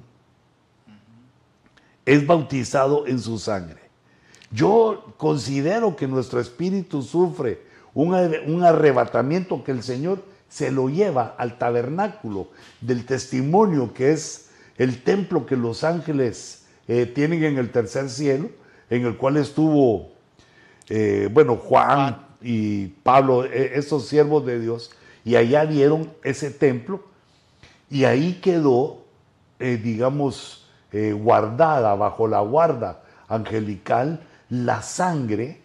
[2.04, 3.80] es bautizado en su sangre.
[4.50, 7.62] Yo considero que nuestro espíritu sufre
[7.94, 12.48] un, arre- un arrebatamiento que el Señor se lo lleva al tabernáculo
[12.80, 18.50] del testimonio que es el templo que los ángeles eh, tienen en el tercer cielo,
[18.90, 20.12] en el cual estuvo,
[20.88, 24.92] eh, bueno, Juan y Pablo, eh, estos siervos de Dios,
[25.24, 27.02] y allá vieron ese templo
[27.90, 29.04] y ahí quedó,
[29.58, 35.60] eh, digamos, eh, guardada bajo la guarda angelical la sangre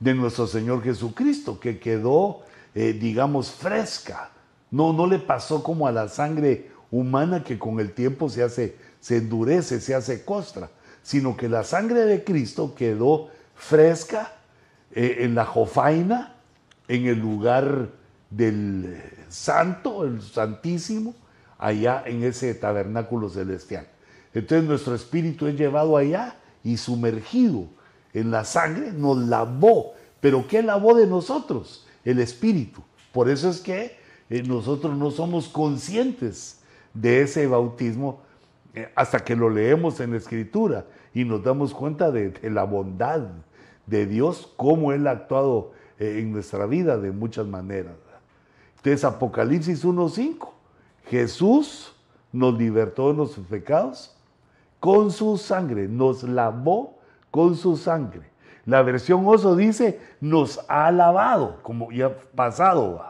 [0.00, 2.42] de nuestro Señor Jesucristo, que quedó,
[2.74, 4.30] eh, digamos, fresca.
[4.70, 8.76] No, no le pasó como a la sangre humana que con el tiempo se hace,
[9.00, 10.70] se endurece, se hace costra,
[11.02, 14.37] sino que la sangre de Cristo quedó fresca
[14.92, 16.34] eh, en la jofaina,
[16.88, 17.90] en el lugar
[18.30, 21.14] del eh, santo, el santísimo,
[21.58, 23.86] allá en ese tabernáculo celestial.
[24.32, 27.66] Entonces nuestro espíritu es llevado allá y sumergido
[28.14, 29.92] en la sangre, nos lavó.
[30.20, 31.86] Pero ¿qué lavó de nosotros?
[32.04, 32.82] El espíritu.
[33.12, 33.98] Por eso es que
[34.30, 36.60] eh, nosotros no somos conscientes
[36.94, 38.22] de ese bautismo
[38.94, 43.28] hasta que lo leemos en la escritura y nos damos cuenta de la bondad
[43.88, 47.94] de Dios, cómo Él ha actuado eh, en nuestra vida de muchas maneras.
[48.76, 50.50] Entonces Apocalipsis 1.5,
[51.06, 51.94] Jesús
[52.32, 54.16] nos libertó de nuestros pecados
[54.78, 56.98] con su sangre, nos lavó
[57.30, 58.30] con su sangre.
[58.64, 63.02] La versión oso dice, nos ha lavado, como ya pasado.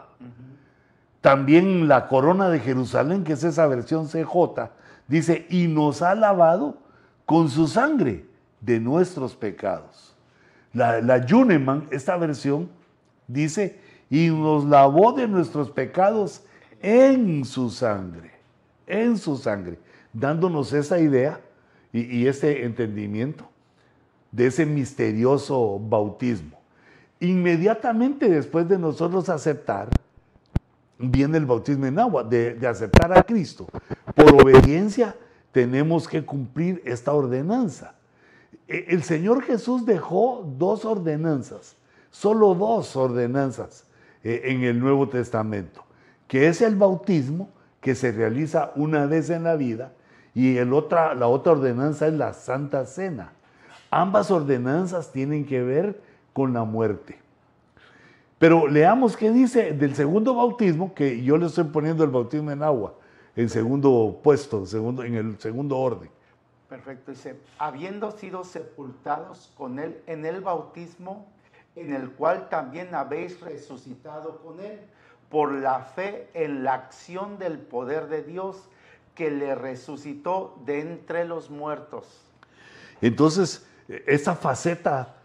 [1.21, 4.69] También la corona de Jerusalén, que es esa versión CJ,
[5.07, 6.77] dice, y nos ha lavado
[7.25, 8.25] con su sangre
[8.61, 10.08] de nuestros pecados.
[10.73, 12.69] La, la Yuneman, esta versión,
[13.27, 13.79] dice,
[14.09, 16.43] y nos lavó de nuestros pecados
[16.81, 18.31] en su sangre,
[18.87, 19.79] en su sangre,
[20.13, 21.39] dándonos esa idea
[21.91, 23.49] y, y ese entendimiento
[24.31, 26.59] de ese misterioso bautismo.
[27.19, 29.89] Inmediatamente después de nosotros aceptar,
[30.97, 33.67] viene el bautismo en agua, de, de aceptar a Cristo.
[34.15, 35.15] Por obediencia
[35.51, 37.95] tenemos que cumplir esta ordenanza.
[38.69, 41.75] E- El Señor Jesús dejó dos ordenanzas,
[42.11, 43.85] solo dos ordenanzas
[44.23, 45.83] eh, en el Nuevo Testamento,
[46.27, 47.49] que es el bautismo
[47.81, 49.91] que se realiza una vez en la vida
[50.35, 53.33] y el otra, la otra ordenanza es la Santa Cena.
[53.89, 55.99] Ambas ordenanzas tienen que ver
[56.31, 57.17] con la muerte.
[58.37, 62.63] Pero leamos qué dice del segundo bautismo, que yo le estoy poniendo el bautismo en
[62.63, 62.93] agua.
[63.35, 66.09] en segundo puesto, segundo, en el segundo orden.
[66.69, 71.27] Perfecto, dice, habiendo sido sepultados con él en el bautismo,
[71.75, 74.79] en el cual también habéis resucitado con él,
[75.29, 78.57] por la fe en la acción del poder de Dios
[79.15, 82.05] que le resucitó de entre los muertos.
[83.01, 83.65] Entonces,
[84.05, 85.15] esa faceta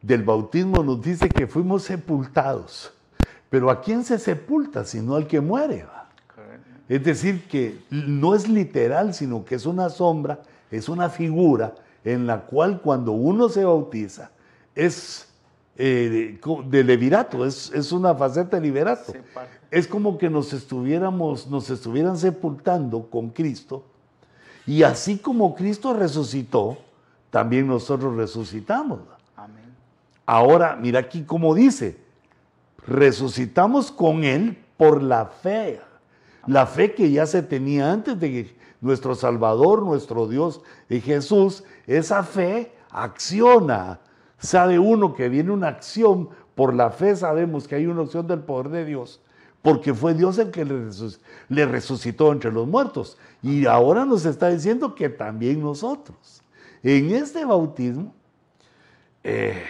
[0.00, 2.92] del bautismo nos dice que fuimos sepultados.
[3.50, 5.86] Pero ¿a quién se sepulta sino al que muere?
[6.88, 10.40] Es decir, que no es literal, sino que es una sombra,
[10.76, 14.30] es una figura en la cual cuando uno se bautiza
[14.74, 15.28] es
[15.76, 19.12] eh, de levirato, es, es, una faceta de liberato.
[19.70, 23.84] es como que nos estuviéramos, nos estuvieran sepultando con Cristo
[24.66, 26.78] y así como Cristo resucitó,
[27.30, 29.00] también nosotros resucitamos.
[30.26, 31.98] Ahora, mira aquí cómo dice,
[32.86, 35.80] resucitamos con Él por la fe.
[36.46, 38.54] La fe que ya se tenía antes de
[38.84, 44.00] nuestro Salvador, nuestro Dios y Jesús, esa fe acciona.
[44.38, 48.40] Sabe uno que viene una acción, por la fe sabemos que hay una acción del
[48.40, 49.22] poder de Dios,
[49.62, 50.66] porque fue Dios el que
[51.48, 53.16] le resucitó entre los muertos.
[53.42, 56.42] Y ahora nos está diciendo que también nosotros.
[56.82, 58.14] En este bautismo
[59.22, 59.62] eh,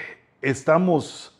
[0.42, 1.38] estamos,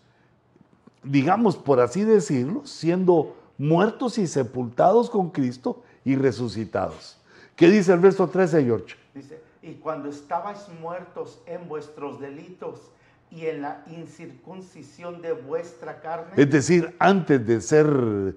[1.03, 7.19] digamos por así decirlo, siendo muertos y sepultados con Cristo y resucitados.
[7.57, 8.97] ¿Qué dice el verso 13, George?
[9.15, 12.91] Dice, y cuando estabais muertos en vuestros delitos
[13.31, 16.33] y en la incircuncisión de vuestra carne.
[16.37, 18.35] Es decir, antes de ser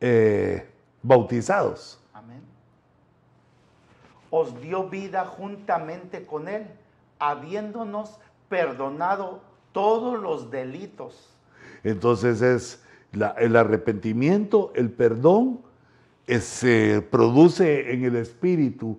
[0.00, 0.66] eh,
[1.02, 2.00] bautizados.
[2.12, 2.42] Amén.
[4.30, 6.66] Os dio vida juntamente con Él,
[7.18, 11.36] habiéndonos perdonado todos los delitos.
[11.84, 12.82] Entonces es
[13.12, 15.60] el arrepentimiento, el perdón,
[16.26, 18.98] se produce en el espíritu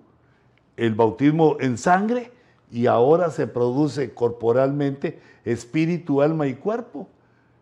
[0.76, 2.32] el bautismo en sangre
[2.70, 7.08] y ahora se produce corporalmente espíritu, alma y cuerpo,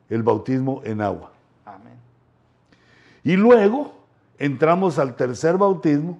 [0.08, 1.32] el bautismo en agua.
[1.64, 1.94] Amén.
[3.22, 3.92] Y luego
[4.38, 6.18] entramos al tercer bautismo,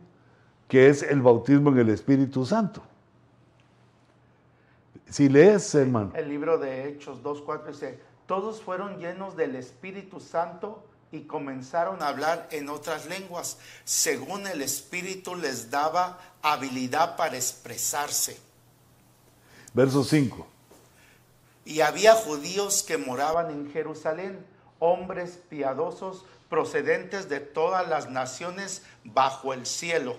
[0.69, 2.83] que es el bautismo en el Espíritu Santo.
[5.07, 6.13] Si lees, hermano.
[6.15, 12.09] El libro de Hechos 2.4 dice, todos fueron llenos del Espíritu Santo y comenzaron a
[12.09, 18.41] hablar en otras lenguas, según el Espíritu les daba habilidad para expresarse.
[19.75, 20.47] Verso 5.
[21.67, 24.45] Y había judíos que moraban en Jerusalén,
[24.79, 30.17] hombres piadosos procedentes de todas las naciones bajo el cielo.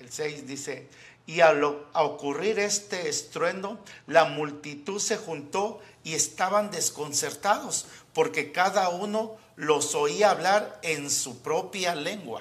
[0.00, 0.88] El 6 dice,
[1.26, 9.32] y al ocurrir este estruendo, la multitud se juntó y estaban desconcertados, porque cada uno
[9.56, 12.40] los oía hablar en su propia lengua.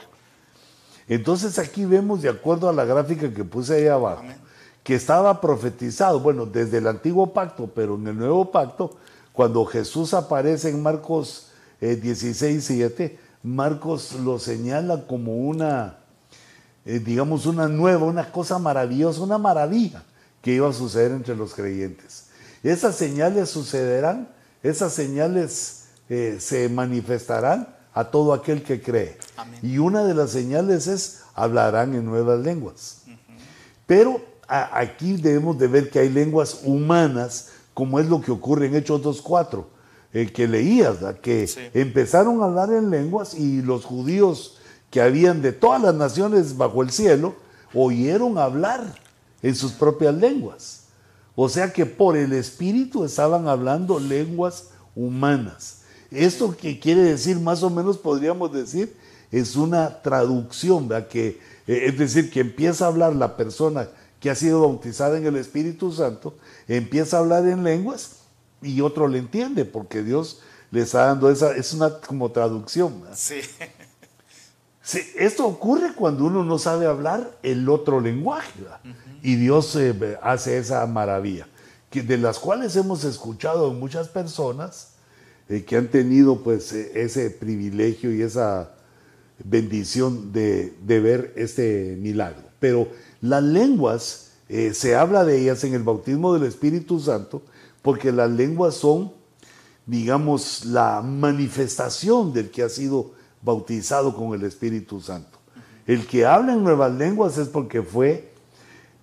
[1.08, 4.24] Entonces aquí vemos, de acuerdo a la gráfica que puse ahí abajo,
[4.84, 8.98] que estaba profetizado, bueno, desde el antiguo pacto, pero en el nuevo pacto,
[9.32, 11.48] cuando Jesús aparece en Marcos
[11.80, 16.04] 16, eh, 7, Marcos lo señala como una
[16.86, 20.04] eh, digamos, una nueva, una cosa maravillosa, una maravilla
[20.42, 22.23] que iba a suceder entre los creyentes.
[22.64, 24.30] Esas señales sucederán,
[24.64, 29.18] esas señales eh, se manifestarán a todo aquel que cree.
[29.62, 33.04] Y una de las señales es hablarán en nuevas lenguas.
[33.86, 38.76] Pero aquí debemos de ver que hay lenguas humanas, como es lo que ocurre en
[38.76, 39.66] Hechos 2.4,
[40.14, 45.52] el que leías, que empezaron a hablar en lenguas y los judíos que habían de
[45.52, 47.36] todas las naciones bajo el cielo,
[47.74, 48.84] oyeron hablar
[49.42, 50.83] en sus propias lenguas.
[51.36, 55.82] O sea que por el Espíritu estaban hablando lenguas humanas.
[56.12, 58.96] Esto que quiere decir, más o menos podríamos decir,
[59.32, 63.88] es una traducción, Que, eh, es decir, que empieza a hablar la persona
[64.20, 66.36] que ha sido bautizada en el Espíritu Santo,
[66.68, 68.18] empieza a hablar en lenguas
[68.62, 70.40] y otro le entiende, porque Dios
[70.72, 73.04] le está dando esa, es una como traducción.
[73.14, 73.42] Sí
[75.18, 78.60] esto ocurre cuando uno no sabe hablar el otro lenguaje.
[79.22, 81.48] Y Dios eh, hace esa maravilla,
[81.90, 84.96] que, de las cuales hemos escuchado muchas personas
[85.48, 88.72] eh, que han tenido pues eh, ese privilegio y esa
[89.44, 92.44] bendición de, ver este milagro.
[92.60, 92.90] Pero
[93.22, 94.32] las lenguas,
[94.74, 97.42] se habla de ellas en el bautismo del Espíritu Santo,
[97.82, 99.12] porque las lenguas son,
[99.86, 103.14] digamos, la manifestación del que ha sido
[103.44, 105.38] bautizado con el Espíritu Santo.
[105.86, 108.32] El que habla en nuevas lenguas es porque fue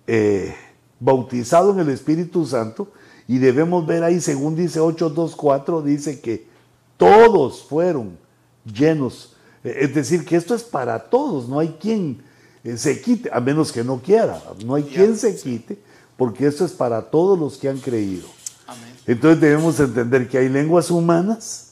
[0.07, 0.55] eh,
[0.99, 2.91] bautizado en el Espíritu Santo
[3.27, 6.47] y debemos ver ahí, según dice 8.2.4, dice que
[6.97, 8.17] todos fueron
[8.65, 12.23] llenos Eh, Es decir, que esto es para todos, no hay quien
[12.63, 15.77] eh, se quite, a menos que no quiera, no hay quien se quite,
[16.17, 18.27] porque esto es para todos los que han creído.
[19.07, 21.70] Entonces debemos entender que hay lenguas humanas,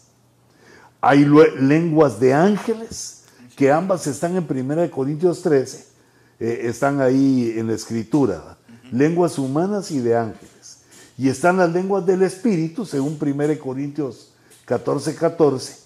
[1.01, 1.25] hay
[1.59, 3.23] lenguas de ángeles,
[3.55, 5.85] que ambas están en 1 Corintios 13,
[6.39, 8.57] eh, están ahí en la escritura,
[8.91, 10.79] lenguas humanas y de ángeles.
[11.17, 14.31] Y están las lenguas del Espíritu, según 1 Corintios
[14.65, 15.77] 14, 14.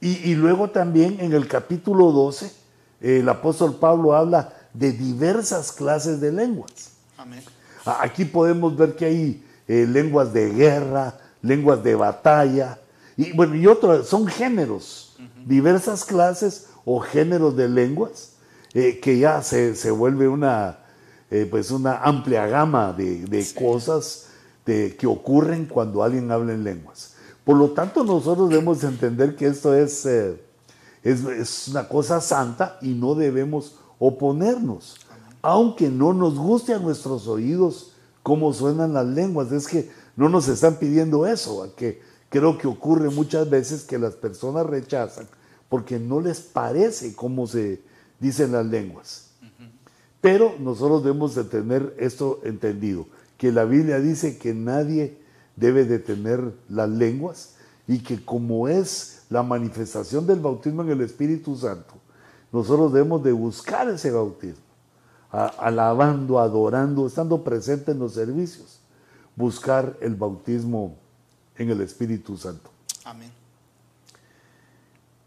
[0.00, 2.46] Y, y luego también en el capítulo 12,
[3.00, 6.90] eh, el apóstol Pablo habla de diversas clases de lenguas.
[7.16, 7.42] Amén.
[7.84, 12.78] Aquí podemos ver que hay eh, lenguas de guerra, lenguas de batalla,
[13.18, 18.32] y bueno, y otros, son géneros, diversas clases o géneros de lenguas,
[18.72, 20.78] eh, que ya se, se vuelve una,
[21.30, 24.28] eh, pues una amplia gama de, de cosas
[24.64, 27.14] de- que ocurren cuando alguien habla en lenguas.
[27.44, 30.40] Por lo tanto, nosotros debemos entender que esto es, eh,
[31.02, 34.96] es, es una cosa santa y no debemos oponernos,
[35.42, 37.92] aunque no nos guste a nuestros oídos
[38.22, 39.50] cómo suenan las lenguas.
[39.52, 41.68] Es que no nos están pidiendo eso, ¿va?
[41.74, 45.26] que creo que ocurre muchas veces que las personas rechazan
[45.68, 47.80] porque no les parece cómo se
[48.20, 49.26] dicen las lenguas.
[50.20, 53.06] Pero nosotros debemos de tener esto entendido,
[53.36, 55.16] que la Biblia dice que nadie
[55.54, 57.54] debe de tener las lenguas
[57.86, 61.94] y que como es la manifestación del bautismo en el Espíritu Santo,
[62.52, 64.64] nosotros debemos de buscar ese bautismo,
[65.30, 68.80] alabando, adorando, estando presente en los servicios,
[69.36, 70.96] buscar el bautismo
[71.58, 72.70] en el Espíritu Santo.
[73.04, 73.30] Amén.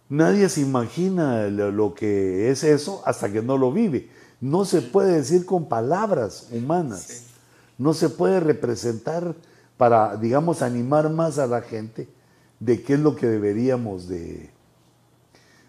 [0.10, 4.10] Nadie se imagina lo, que es eso hasta que no lo vive.
[4.42, 7.04] No se puede decir con palabras humanas.
[7.04, 7.26] Sí.
[7.78, 9.36] No se puede representar
[9.78, 12.10] para, digamos, animar más a la gente
[12.60, 14.50] de qué es lo que deberíamos de,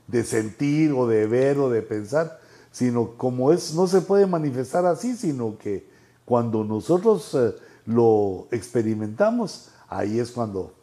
[0.08, 2.40] de sentir o de ver o de pensar,
[2.70, 5.86] sino como es, no se puede manifestar así, sino que
[6.24, 7.54] cuando nosotros eh,
[7.86, 10.74] lo experimentamos, ahí es cuando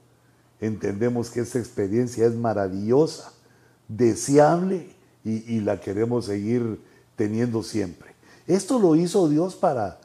[0.60, 3.32] entendemos que esta experiencia es maravillosa,
[3.88, 6.82] deseable y, y la queremos seguir
[7.16, 8.10] teniendo siempre.
[8.47, 9.99] Esto lo hizo Dios para,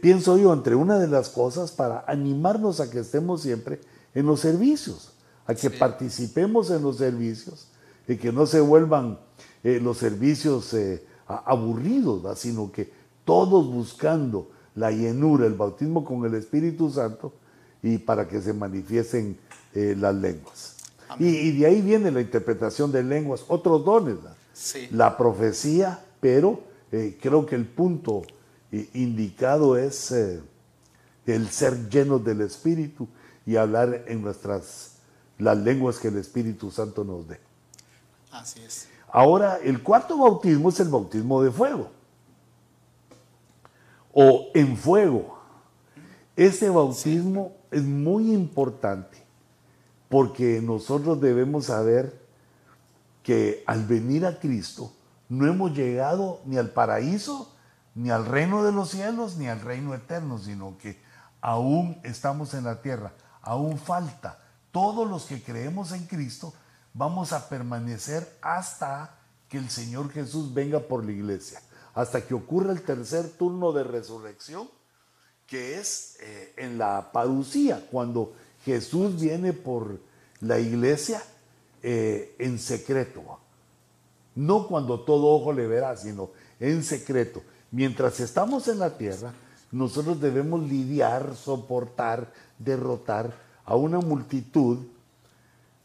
[0.00, 3.80] pienso yo, entre una de las cosas, para animarnos a que estemos siempre
[4.14, 5.12] en los servicios,
[5.46, 5.76] a que Sí.
[5.78, 7.68] participemos en los servicios
[8.06, 9.18] y que no se vuelvan
[9.64, 12.36] eh, los servicios eh, aburridos, ¿va?
[12.36, 12.90] sino que
[13.24, 17.32] todos buscando la llenura, el bautismo con el Espíritu Santo
[17.82, 19.38] y para que se manifiesten
[19.74, 20.76] eh, las lenguas.
[21.18, 24.16] Y, de ahí viene la interpretación de lenguas, otros dones,
[24.90, 26.60] la profecía, pero
[26.92, 28.22] eh, creo que el punto
[28.70, 33.08] eh, indicado es el ser llenos del Espíritu
[33.46, 34.96] y hablar en nuestras
[35.38, 37.38] las lenguas que el Espíritu Santo nos dé.
[38.30, 38.88] Así es.
[39.10, 41.90] Ahora, el cuarto bautismo es el bautismo de fuego
[44.12, 45.38] o en fuego.
[46.36, 49.22] Este bautismo es muy importante
[50.08, 52.18] porque nosotros debemos saber
[53.22, 54.92] que al venir a Cristo
[55.28, 57.54] no hemos llegado ni al paraíso,
[57.94, 60.98] ni al reino de los cielos, ni al reino eterno, sino que
[61.40, 63.12] aún estamos en la tierra,
[63.42, 64.38] aún falta.
[64.72, 66.54] Todos los que creemos en Cristo
[66.94, 71.60] vamos a permanecer hasta que el Señor Jesús venga por la iglesia,
[71.94, 74.68] hasta que ocurra el tercer turno de resurrección,
[75.48, 78.34] que es eh, en la parucía, cuando
[78.64, 79.98] Jesús viene por
[80.40, 81.22] la iglesia
[81.82, 83.40] eh, en secreto.
[84.34, 86.30] No cuando todo ojo le verá, sino
[86.60, 87.42] en secreto.
[87.70, 89.32] Mientras estamos en la tierra,
[89.72, 93.34] nosotros debemos lidiar, soportar, derrotar
[93.64, 94.78] a una multitud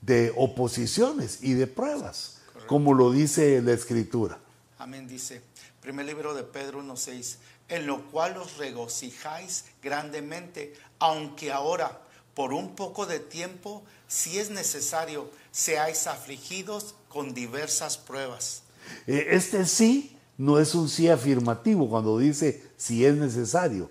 [0.01, 4.39] de oposiciones y de pruebas, como lo dice la escritura.
[4.77, 5.41] Amén, dice.
[5.81, 7.35] Primer libro de Pedro 1.6,
[7.73, 11.99] en lo cual os regocijáis grandemente, aunque ahora,
[12.35, 18.61] por un poco de tiempo, si es necesario, seáis afligidos con diversas pruebas.
[19.07, 23.89] Eh, Este sí no es un sí afirmativo cuando dice si es necesario,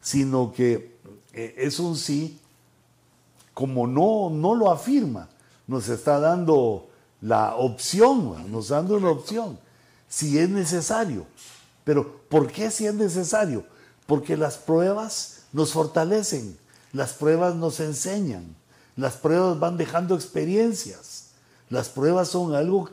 [0.00, 0.98] sino que
[1.32, 2.36] eh, es un sí
[3.54, 5.28] como no, no lo afirma,
[5.68, 6.88] nos está dando
[7.20, 9.60] la opción, nos está dando una opción,
[10.08, 11.26] si es necesario.
[11.84, 13.64] Pero ¿por qué si es necesario?
[14.06, 16.56] Porque las pruebas nos fortalecen,
[16.92, 18.54] las pruebas nos enseñan,
[18.96, 21.30] las pruebas van dejando experiencias,
[21.68, 22.90] las pruebas son algo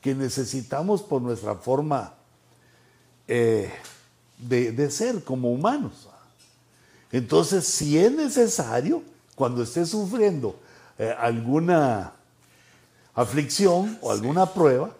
[0.00, 2.14] que necesitamos por nuestra forma
[3.26, 3.72] eh,
[4.38, 6.08] de, de ser como humanos.
[7.10, 9.02] Entonces, si es necesario,
[9.34, 10.58] cuando esté sufriendo
[10.98, 12.12] eh, alguna,
[13.18, 14.90] aflicción o alguna prueba,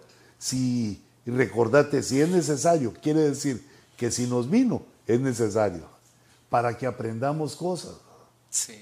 [0.40, 1.00] si
[1.30, 3.66] recordate, si es necesario, quiere decir
[3.96, 5.88] que si nos vino, es necesario
[6.48, 7.96] para que aprendamos cosas.
[8.50, 8.78] Sí.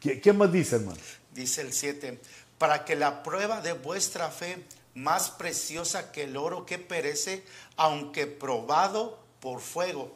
[0.00, 0.98] ¿Qué, qué más dice, hermano?
[1.34, 2.20] Dice el 7,
[2.58, 7.44] para que la prueba de vuestra fe, más preciosa que el oro que perece,
[7.76, 10.12] aunque probado por fuego.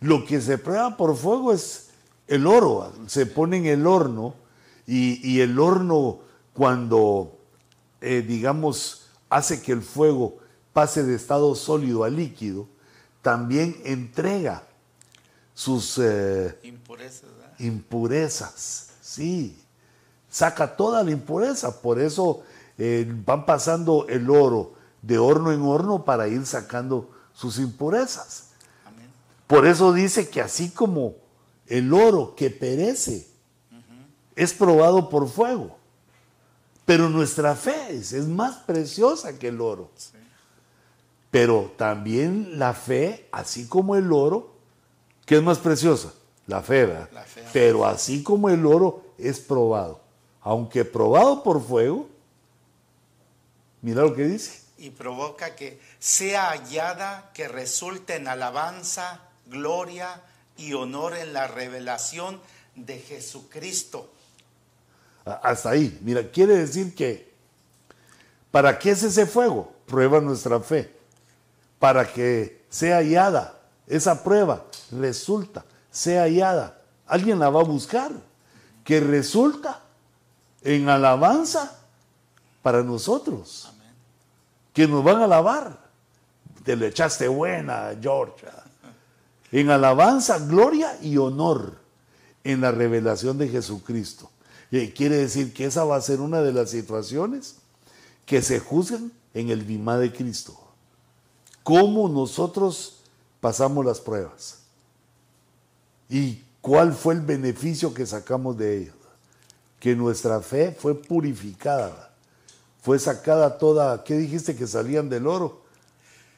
[0.00, 1.88] Lo que se prueba por fuego es
[2.26, 4.34] el oro, se pone en el horno
[4.86, 6.20] y, y el horno
[6.52, 7.38] cuando,
[8.00, 10.38] eh, digamos, hace que el fuego
[10.78, 12.68] pase de estado sólido a líquido,
[13.20, 14.62] también entrega
[15.52, 16.56] sus eh,
[17.58, 19.58] Impurezas, sí,
[20.30, 22.44] saca toda la impureza, por eso
[22.78, 28.50] eh, van pasando el oro de horno en horno para ir sacando sus impurezas.
[28.86, 29.10] Amén.
[29.48, 31.16] Por eso dice que así como
[31.66, 33.26] el oro que perece
[34.36, 35.76] es probado por fuego,
[36.84, 39.90] pero nuestra fe es, es más preciosa que el oro.
[39.96, 40.17] Sí.
[41.30, 44.54] Pero también la fe, así como el oro,
[45.26, 46.12] ¿qué es más preciosa?
[46.46, 47.10] La fe, ¿verdad?
[47.12, 47.44] La fe.
[47.52, 50.00] Pero así como el oro es probado,
[50.40, 52.08] aunque probado por fuego,
[53.82, 54.62] mira lo que dice.
[54.78, 60.22] Y provoca que sea hallada que resulte en alabanza, gloria
[60.56, 62.40] y honor en la revelación
[62.76, 64.10] de Jesucristo.
[65.26, 65.98] A- Hasta ahí.
[66.02, 67.28] Mira, quiere decir que,
[68.50, 69.72] ¿para qué es ese fuego?
[69.86, 70.96] Prueba nuestra fe.
[71.78, 73.58] Para que sea hallada.
[73.86, 76.80] Esa prueba resulta, sea hallada.
[77.06, 78.12] Alguien la va a buscar.
[78.84, 79.82] Que resulta
[80.62, 81.78] en alabanza
[82.62, 83.72] para nosotros.
[84.72, 85.78] Que nos van a alabar.
[86.64, 88.46] Te le echaste buena, George.
[89.50, 91.78] En alabanza, gloria y honor
[92.44, 94.30] en la revelación de Jesucristo.
[94.70, 97.56] Y quiere decir que esa va a ser una de las situaciones
[98.26, 100.67] que se juzgan en el Bimá de Cristo.
[101.68, 102.94] Cómo nosotros
[103.42, 104.60] pasamos las pruebas
[106.08, 108.94] y cuál fue el beneficio que sacamos de ellas.
[109.78, 112.10] Que nuestra fe fue purificada,
[112.80, 115.62] fue sacada toda, ¿qué dijiste que salían del oro?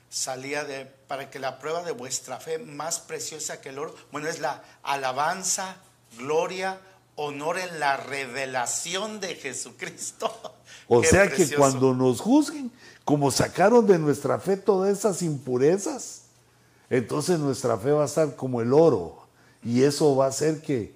[0.08, 4.26] Salía de, para que la prueba de vuestra fe más preciosa que el oro, bueno,
[4.26, 5.76] es la alabanza,
[6.18, 6.80] gloria,
[7.14, 10.56] honor en la revelación de Jesucristo.
[10.88, 12.72] O Qué sea que cuando nos juzguen,
[13.04, 16.22] como sacaron de nuestra fe todas esas impurezas,
[16.88, 19.18] entonces nuestra fe va a estar como el oro.
[19.62, 20.94] Y eso va a hacer que,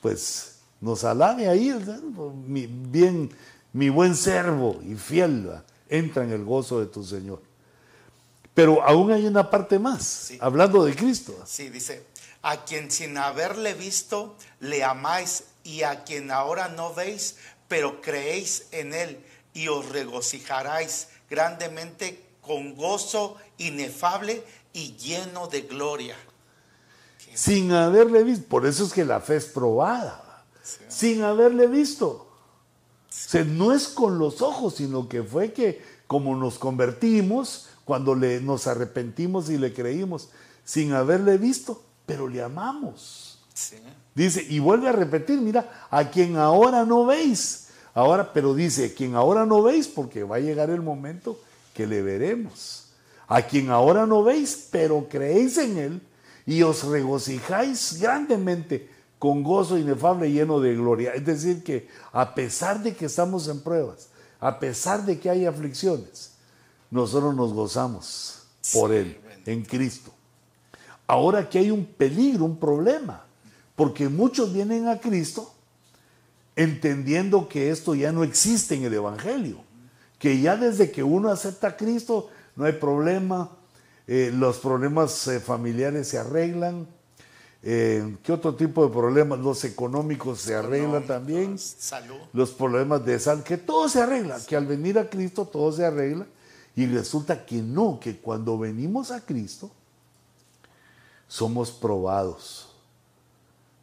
[0.00, 2.00] pues, nos alabe ahí, ¿verdad?
[2.00, 3.30] mi, bien,
[3.72, 5.50] mi buen servo y fiel,
[5.88, 7.42] entra en el gozo de tu Señor.
[8.54, 10.38] Pero aún hay una parte más, Sí.
[10.40, 11.34] hablando de Cristo.
[11.46, 12.02] Sí, dice,
[12.42, 17.36] a quien sin haberle visto le amáis y a quien ahora no veis,
[17.68, 19.24] pero creéis en él
[19.54, 26.16] y os regocijaráis grandemente con gozo inefable y lleno de gloria.
[27.34, 28.46] sin haberle visto.
[28.48, 30.78] Por eso es que la fe es probada, Sí.
[30.88, 32.08] sin haberle visto.
[32.08, 32.28] O
[33.10, 38.40] sea, no es con los ojos, sino que fue que como nos convertimos, cuando le,
[38.40, 40.30] nos arrepentimos y le creímos,
[40.64, 43.38] sin haberle visto, pero le amamos.
[43.54, 43.76] Sí.
[44.14, 47.67] Dice, y vuelve a repetir, mira, a quien ahora no veis.
[47.98, 51.36] Ahora, pero dice, quien ahora no veis, porque va a llegar el momento
[51.74, 52.90] que le veremos.
[53.26, 56.00] A quien ahora no veis, pero creéis en él
[56.46, 58.88] y os regocijáis grandemente
[59.18, 61.12] con gozo inefable lleno de gloria.
[61.12, 65.44] Es decir, que a pesar de que estamos en pruebas, a pesar de que hay
[65.44, 66.34] aflicciones,
[66.92, 70.12] nosotros nos gozamos por él, en Cristo.
[71.08, 73.24] Ahora que hay un peligro, un problema,
[73.74, 75.52] porque muchos vienen a Cristo
[76.58, 79.62] entendiendo que esto ya no existe en el Evangelio,
[80.18, 83.52] que ya desde que uno acepta a Cristo no hay problema,
[84.08, 86.88] eh, los problemas eh, familiares se arreglan,
[87.62, 89.38] eh, ¿qué otro tipo de problemas?
[89.38, 92.16] Los económicos se arreglan también, Salud.
[92.32, 95.84] los problemas de sal, que todo se arregla, que al venir a Cristo todo se
[95.84, 96.26] arregla,
[96.74, 99.70] y resulta que no, que cuando venimos a Cristo
[101.28, 102.68] somos probados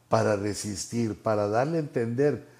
[0.09, 2.54] para resistir, para darle a entender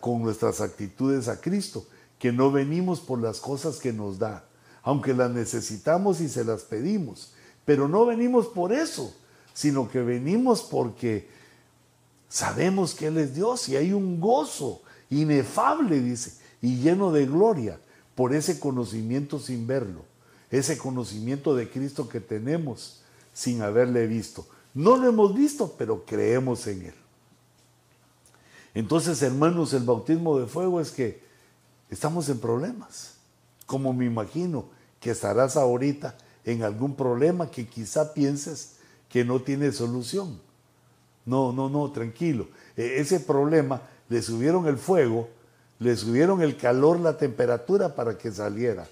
[0.00, 1.86] con nuestras actitudes a Cristo,
[2.18, 4.44] que no venimos por las cosas que nos da,
[4.82, 7.32] aunque las necesitamos y se las pedimos,
[7.64, 9.14] pero no venimos por eso,
[9.52, 11.28] sino que venimos porque
[12.28, 17.78] sabemos que Él es Dios y hay un gozo inefable, dice, y lleno de gloria
[18.14, 20.04] por ese conocimiento sin verlo,
[20.50, 23.02] ese conocimiento de Cristo que tenemos
[23.32, 24.46] sin haberle visto.
[24.72, 26.94] No lo hemos visto, pero creemos en Él.
[28.74, 31.22] Entonces, hermanos, el bautismo de fuego es que
[31.88, 33.14] estamos en problemas.
[33.66, 34.66] Como me imagino
[35.00, 38.76] que estarás ahorita en algún problema que quizá pienses
[39.08, 40.40] que no tiene solución.
[41.24, 42.48] No, no, no, tranquilo.
[42.76, 45.28] E, ese problema le subieron el fuego,
[45.78, 48.86] le subieron el calor, la temperatura para que saliera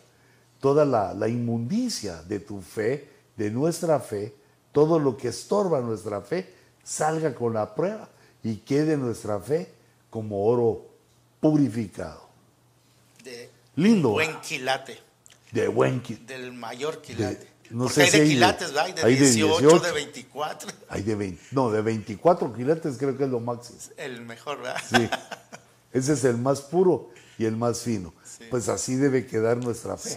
[0.61, 4.33] toda la, la inmundicia de tu fe, de nuestra fe,
[4.71, 6.55] todo lo que estorba nuestra fe,
[6.85, 8.09] salga con la prueba
[8.43, 9.73] y quede nuestra fe
[10.11, 10.87] como oro
[11.41, 12.29] purificado.
[13.25, 14.11] De Lindo.
[14.11, 14.99] buen quilate.
[15.53, 16.39] De buen quilate.
[16.39, 17.49] Del mayor quilate.
[17.71, 18.85] no Porque sé hay si de de- quilates, ¿verdad?
[18.87, 19.81] Hay de hay de 18, 18.
[19.87, 20.69] de 24.
[20.89, 23.79] Hay de 20, no, de 24 quilates creo que es lo máximo.
[23.97, 24.81] El mejor, ¿verdad?
[24.89, 25.09] Sí.
[25.93, 28.13] Ese es el más puro y el más fino.
[28.25, 28.45] Sí.
[28.51, 30.11] Pues así debe quedar nuestra fe.
[30.11, 30.17] Sí.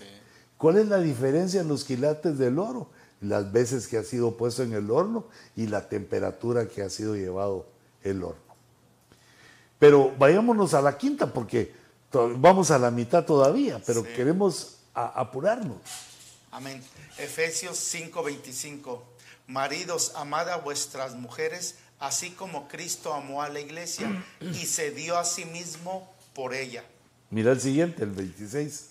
[0.58, 2.90] ¿Cuál es la diferencia en los quilates del oro?
[3.22, 7.16] Las veces que ha sido puesto en el horno y la temperatura que ha sido
[7.16, 7.66] llevado
[8.06, 8.42] el horno.
[9.80, 11.74] Pero vayámonos a la quinta porque
[12.38, 14.10] vamos a la mitad todavía, pero Sí.
[14.16, 15.78] queremos apurarnos.
[16.52, 16.82] Amén.
[17.18, 19.04] Efesios 5:25.
[19.48, 25.18] Maridos, amad a vuestras mujeres, así como Cristo amó a la iglesia y se dio
[25.18, 26.84] a sí mismo por ella,
[27.30, 28.90] Mira el siguiente, el 26.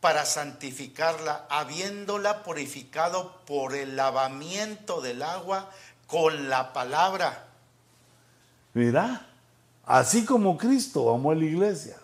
[0.00, 5.70] para santificarla, habiéndola purificado por el lavamiento del agua
[6.06, 7.45] con la palabra.
[8.76, 9.26] Mira,
[9.86, 11.96] así como Cristo amó a la iglesia.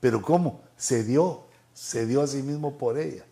[0.00, 0.60] Pero ¿cómo?
[0.76, 3.24] Se dio, se dio a sí mismo por ella.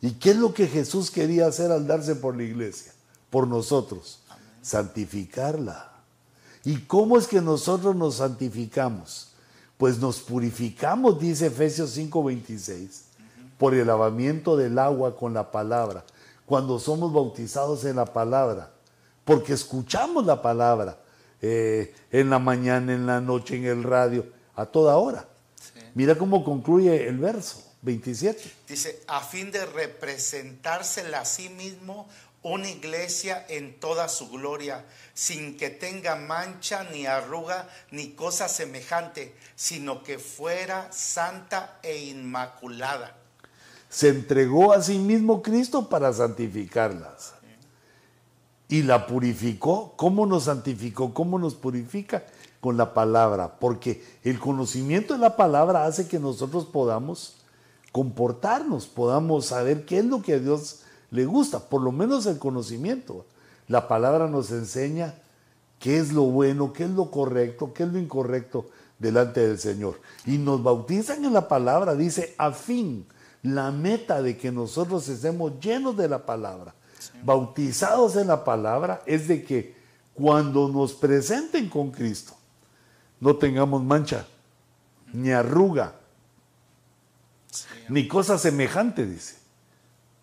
[0.00, 2.92] ¿Y qué es lo que Jesús quería hacer al darse por la iglesia?
[3.30, 4.20] Por nosotros.
[4.62, 5.90] Santificarla.
[6.62, 9.32] ¿Y cómo es que nosotros nos santificamos?
[9.76, 13.06] Pues nos purificamos, dice Efesios 5:26,
[13.58, 16.04] por el lavamiento del agua con la palabra.
[16.46, 18.70] Cuando somos bautizados en la palabra,
[19.24, 20.96] porque escuchamos la palabra
[21.42, 24.26] eh, en la mañana, en la noche, en el radio,
[24.56, 25.26] a toda hora.
[25.60, 25.80] Sí.
[25.94, 28.52] Mira cómo concluye el verso 27.
[28.68, 32.08] Dice, a fin de representársela a sí mismo
[32.42, 34.84] una iglesia en toda su gloria,
[35.14, 43.16] sin que tenga mancha ni arruga ni cosa semejante, sino que fuera santa e inmaculada.
[43.90, 47.34] Se entregó a sí mismo Cristo para santificarlas.
[48.68, 49.94] Y la purificó.
[49.96, 51.14] ¿Cómo nos santificó?
[51.14, 52.24] ¿Cómo nos purifica?
[52.60, 53.58] Con la palabra.
[53.58, 57.36] Porque el conocimiento de la palabra hace que nosotros podamos
[57.92, 62.38] comportarnos, podamos saber qué es lo que a Dios le gusta, por lo menos el
[62.38, 63.24] conocimiento.
[63.66, 65.14] La palabra nos enseña
[65.78, 68.66] qué es lo bueno, qué es lo correcto, qué es lo incorrecto
[68.98, 70.00] delante del Señor.
[70.26, 73.06] Y nos bautizan en la palabra, dice, a fin,
[73.42, 76.74] la meta de que nosotros estemos llenos de la palabra,
[77.22, 79.76] bautizados en la palabra, es de que
[80.14, 82.34] cuando nos presenten con Cristo,
[83.20, 84.26] no tengamos mancha,
[85.12, 85.94] ni arruga,
[87.50, 89.36] Sí, ni cosa semejante, dice,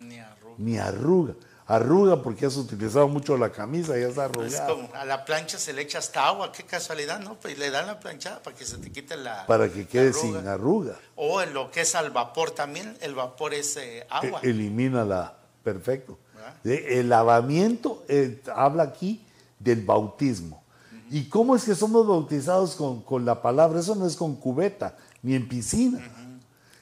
[0.00, 0.54] ni arruga.
[0.58, 1.34] ni arruga.
[1.68, 4.68] Arruga porque has utilizado mucho la camisa y Es arrugada.
[4.68, 7.34] como a la plancha se le echa hasta agua, qué casualidad, ¿no?
[7.40, 9.44] Pues le dan la planchada para que se te quite la.
[9.46, 10.38] Para que quede la arruga.
[10.38, 10.96] sin arruga.
[11.16, 14.38] O en lo que es al vapor también, el vapor es eh, agua.
[14.44, 15.34] E- Elimínala.
[15.64, 16.16] Perfecto.
[16.64, 19.24] El lavamiento eh, habla aquí
[19.58, 20.62] del bautismo.
[21.10, 23.78] ¿Y cómo es que somos bautizados con, con la palabra?
[23.78, 26.00] Eso no es con cubeta ni en piscina,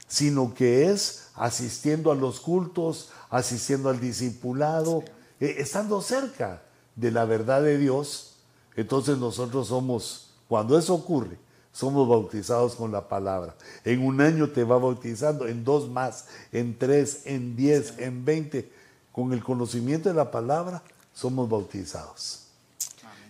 [0.07, 5.03] sino que es asistiendo a los cultos, asistiendo al discipulado,
[5.41, 6.63] eh, estando cerca
[6.97, 8.37] de la verdad de Dios.
[8.77, 11.39] Entonces nosotros somos, cuando eso ocurre,
[11.73, 13.57] somos bautizados con la palabra.
[13.85, 18.73] En un año te va bautizando, en dos más, en tres, en diez, en veinte.
[19.15, 20.83] Con el conocimiento de la palabra
[21.15, 22.49] somos bautizados.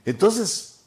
[0.07, 0.81] Entonces,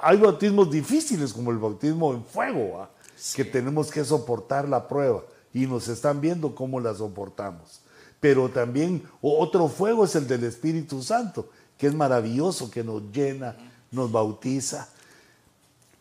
[0.00, 2.90] hay bautismos difíciles como el bautismo en fuego, ¿ah?
[3.34, 7.80] que tenemos que soportar la prueba y nos están viendo cómo la soportamos.
[8.20, 13.56] Pero también otro fuego es el del Espíritu Santo, que es maravilloso, que nos llena,
[13.90, 14.88] nos bautiza.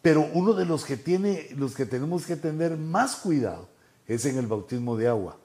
[0.02, 3.68] Pero uno de los que tiene, los que tenemos que tener más cuidado
[4.08, 5.38] es en el bautismo de agua.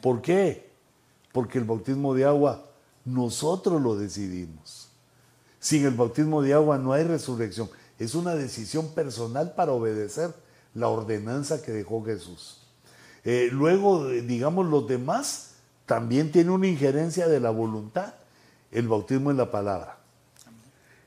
[0.00, 0.71] ¿Por qué?
[1.32, 2.64] Porque el bautismo de agua
[3.04, 4.88] nosotros lo decidimos.
[5.58, 7.70] Sin el bautismo de agua no hay resurrección.
[7.98, 10.34] Es una decisión personal para obedecer
[10.74, 12.58] la ordenanza que dejó Jesús.
[13.24, 15.54] Eh, luego, eh, digamos, los demás
[15.86, 18.14] también tienen una injerencia de la voluntad.
[18.70, 19.98] El bautismo en la palabra.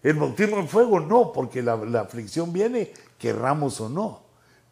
[0.04, 4.22] El bautismo en fuego no, porque la, la aflicción viene, querramos o no.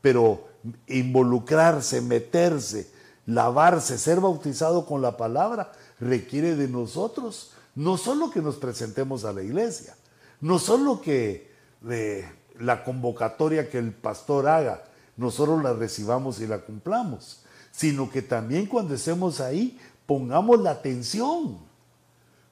[0.02, 0.48] Pero
[0.88, 2.90] involucrarse, meterse,
[3.26, 9.34] lavarse, ser bautizado con la palabra, requiere de nosotros no solo que nos presentemos a
[9.34, 9.96] la iglesia,
[10.42, 11.52] no solo que
[11.90, 14.84] eh, la convocatoria que el pastor haga
[15.16, 21.60] nosotros la recibamos y la cumplamos, sino que también cuando estemos ahí pongamos la atención.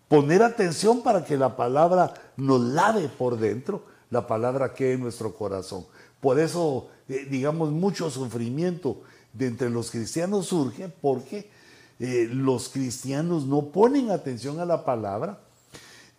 [0.07, 5.33] Poner atención para que la palabra nos lave por dentro, la palabra quede en nuestro
[5.33, 5.85] corazón.
[6.19, 9.01] Por eso, eh, digamos, mucho sufrimiento
[9.33, 11.49] de entre los cristianos surge porque
[11.99, 15.39] eh, los cristianos no ponen atención a la palabra.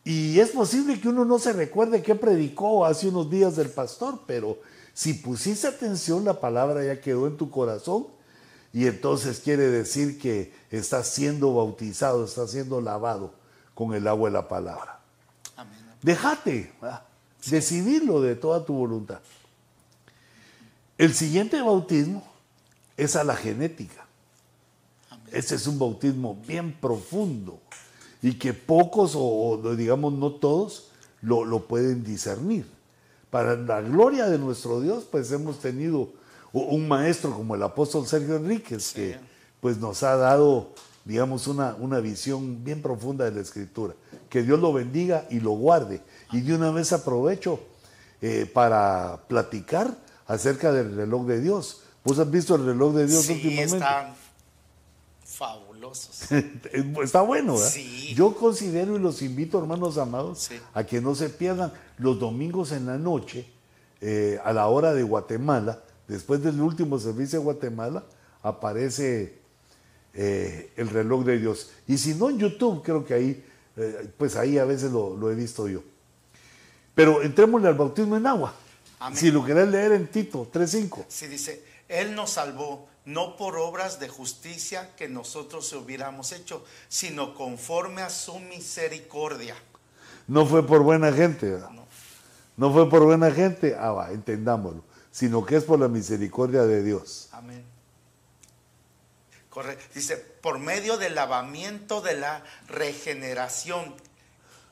[0.04, 4.20] Y es posible que uno no se recuerde qué predicó hace unos días del pastor,
[4.26, 4.58] pero
[4.94, 8.06] si pusiste atención, la palabra ya quedó en tu corazón
[8.72, 13.34] y entonces quiere decir que estás siendo bautizado, estás siendo lavado
[13.74, 15.00] con el agua de la palabra.
[15.56, 15.78] Amén.
[16.02, 16.72] Déjate
[17.46, 19.20] decidirlo de toda tu voluntad.
[20.98, 22.31] El siguiente bautismo
[22.96, 24.06] es a la genética.
[25.30, 27.60] Ese es un bautismo bien profundo
[28.20, 30.90] y que pocos o, digamos no todos
[31.20, 32.66] lo, lo, pueden discernir.
[33.30, 36.10] Para la gloria de nuestro Dios, pues hemos tenido
[36.52, 39.18] un maestro como el apóstol Sergio Enríquez, que
[39.60, 40.70] pues nos ha dado,
[41.04, 43.94] digamos, una, una visión bien profunda de la escritura.
[44.28, 46.02] Que Dios lo bendiga y lo guarde.
[46.32, 47.60] Y de una vez aprovecho
[48.20, 51.82] eh, para platicar acerca del reloj de Dios.
[52.04, 53.76] ¿Vos has visto el reloj de Dios sí, últimamente?
[53.76, 54.14] Están
[55.24, 56.28] fabulosos.
[57.02, 57.72] Está bueno, ¿verdad?
[58.14, 62.86] Yo considero y los invito, hermanos amados, a que no se pierdan los domingos en
[62.86, 63.46] la noche,
[64.00, 68.04] eh, a la hora de Guatemala, después del último servicio de Guatemala,
[68.42, 69.38] aparece
[70.14, 71.70] eh, el reloj de Dios.
[71.86, 73.44] Y si no en YouTube, creo que ahí,
[73.76, 75.82] eh, pues ahí a veces lo, he visto yo.
[76.94, 78.54] Pero entrémosle al bautismo en agua.
[79.14, 81.04] Si lo querés leer en Tito 3.5.
[81.08, 87.34] Sí, dice, Él nos salvó no por obras de justicia que nosotros hubiéramos hecho, sino
[87.34, 89.54] conforme a su misericordia.
[90.26, 91.86] No fue por buena gente, No.
[92.56, 96.82] no fue por buena gente, ah, va, entendámoslo, sino que es por la misericordia de
[96.82, 97.28] Dios.
[97.32, 97.64] Amén.
[99.50, 99.84] Correcto.
[99.94, 103.94] Dice, por medio del lavamiento de la regeneración.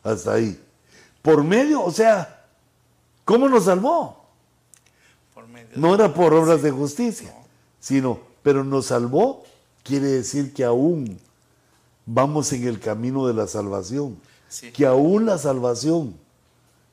[0.03, 0.59] Hasta ahí.
[1.21, 2.47] Por medio, o sea,
[3.27, 4.20] ¿cómo nos salvó?
[5.77, 7.35] No era por obras de justicia,
[7.79, 9.45] sino, pero nos salvó,
[9.83, 11.19] quiere decir que aún
[12.07, 14.19] vamos en el camino de la salvación,
[14.75, 16.15] que aún la salvación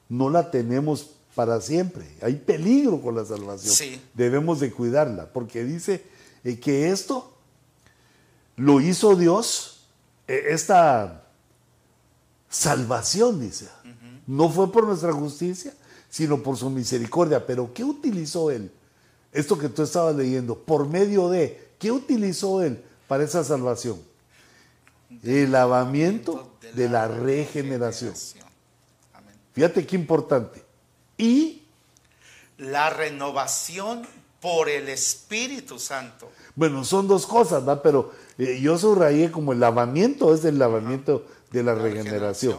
[0.09, 2.05] no la tenemos para siempre.
[2.21, 3.99] Hay peligro con la salvación.
[4.13, 6.03] Debemos de cuidarla, porque dice
[6.43, 7.33] eh, que esto
[8.55, 9.87] lo hizo Dios,
[10.27, 11.25] eh, esta
[12.49, 13.67] salvación, dice.
[14.25, 15.73] No fue por nuestra justicia,
[16.17, 17.45] sino por su misericordia.
[17.45, 18.71] Pero ¿qué utilizó Él?
[19.31, 24.01] Esto que tú estabas leyendo, por medio de, ¿qué utilizó Él para esa salvación?
[25.21, 28.15] El lavamiento de la regeneración.
[29.53, 30.63] Fíjate qué importante.
[31.19, 31.61] Y
[32.57, 34.01] la renovación
[34.41, 36.31] por el Espíritu Santo.
[36.55, 37.81] Bueno, son dos cosas, ¿verdad?
[37.83, 42.57] Pero eh, yo subrayé como el lavamiento es el lavamiento de la, regeneración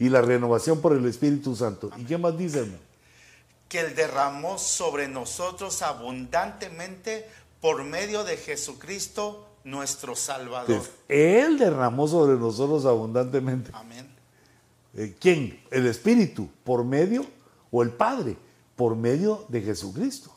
[0.00, 1.92] y la renovación por el Espíritu Santo.
[1.96, 2.87] ¿Y qué más dice, hermano?
[3.68, 7.28] Que Él derramó sobre nosotros abundantemente
[7.60, 10.82] por medio de Jesucristo nuestro Salvador.
[11.08, 13.70] él derramó sobre nosotros abundantemente.
[13.74, 14.08] Amén.
[14.94, 15.60] Eh, ¿Quién?
[15.70, 17.26] El Espíritu, por medio,
[17.70, 18.36] o el Padre,
[18.76, 20.34] por medio de Jesucristo.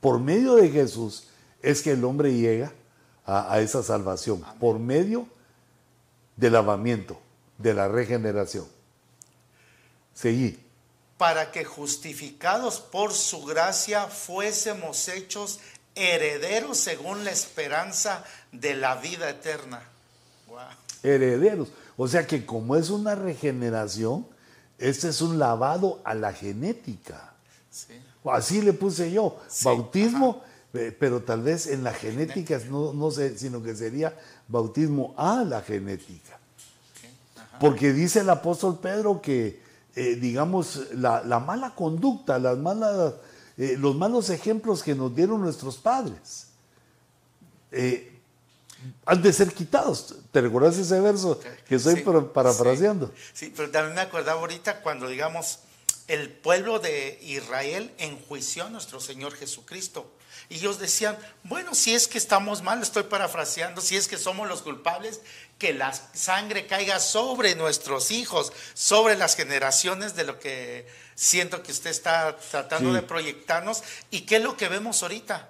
[0.00, 1.28] Por medio de Jesús
[1.62, 2.72] es que el hombre llega
[3.24, 5.26] a, esa salvación, por medio
[6.36, 7.18] del lavamiento,
[7.58, 8.66] de la regeneración.
[10.14, 10.65] Seguí.
[11.18, 15.60] Para que justificados por su gracia fuésemos hechos
[15.94, 19.82] herederos según la esperanza de la vida eterna.
[21.02, 21.68] Herederos.
[21.96, 24.26] O sea que como es una regeneración,
[24.78, 27.32] este es un lavado a la genética.
[28.24, 29.40] Así le puse yo.
[29.62, 30.42] Bautismo,
[30.74, 34.14] eh, pero tal vez en la genética, no, no sé, sino que sería
[34.48, 36.38] bautismo a la genética.
[37.58, 39.62] Porque dice el apóstol Pedro que
[39.98, 43.14] eh, digamos, la, mala conducta, las malas,
[43.56, 46.48] eh, los malos ejemplos que nos dieron nuestros padres,
[47.72, 48.12] eh,
[49.06, 50.14] han de ser quitados.
[50.30, 53.10] ¿Te recuerdas ese verso que estoy parafraseando?
[53.32, 55.60] Sí, pero también me acordaba ahorita cuando, digamos,
[56.08, 60.12] el pueblo de Israel enjuició a nuestro Señor Jesucristo.
[60.48, 64.46] Y ellos decían, bueno, si es que estamos mal, estoy parafraseando, si es que somos
[64.46, 65.20] los culpables,
[65.58, 71.72] que la sangre caiga sobre nuestros hijos, sobre las generaciones de lo que siento que
[71.72, 73.82] usted está tratando de proyectarnos.
[74.10, 75.48] ¿Y qué es lo que vemos ahorita?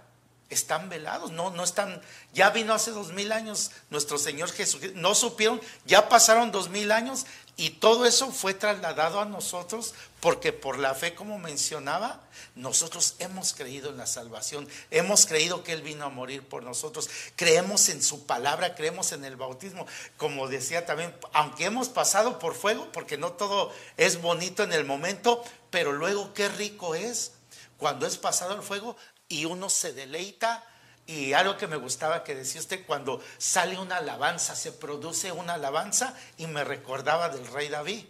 [0.48, 2.00] Están velados, no, no están,
[2.32, 6.92] ya vino hace dos mil años nuestro Señor Jesucristo, no supieron, ya pasaron dos mil
[6.92, 7.26] años
[7.58, 12.20] Y todo eso fue trasladado a nosotros porque por la fe, como mencionaba,
[12.54, 17.08] nosotros hemos creído en la salvación, hemos creído que Él vino a morir por nosotros,
[17.34, 19.86] creemos en su palabra, creemos en el bautismo.
[20.18, 24.84] Como decía también, aunque hemos pasado por fuego, porque no todo es bonito en el
[24.84, 27.32] momento, pero luego qué rico es
[27.78, 28.96] cuando es pasado el fuego
[29.28, 30.62] y uno se deleita
[31.06, 35.54] y algo que me gustaba que decía usted, cuando sale una alabanza, se produce una
[35.54, 38.04] alabanza y me recordaba del rey David.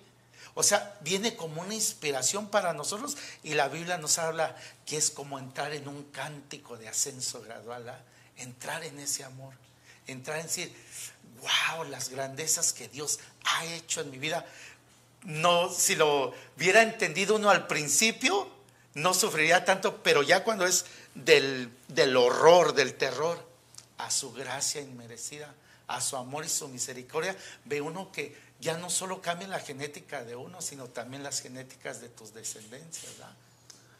[0.54, 5.10] O sea, viene como una inspiración para nosotros y la Biblia nos habla que es
[5.10, 8.00] como entrar en un cántico de ascenso gradual, ¿ah?
[8.38, 9.52] entrar en ese amor,
[10.06, 10.74] entrar en decir,
[11.42, 14.46] wow, las grandezas que Dios ha hecho en mi vida.
[15.24, 18.48] No, si lo hubiera entendido uno al principio,
[18.94, 20.86] no sufriría tanto, pero ya cuando es
[21.24, 23.38] del, del horror, del terror,
[23.98, 25.54] a su gracia inmerecida,
[25.86, 30.24] a su amor y su misericordia, ve uno que ya no solo cambia la genética
[30.24, 33.12] de uno, sino también las genéticas de tus descendencias.
[33.18, 33.34] ¿verdad?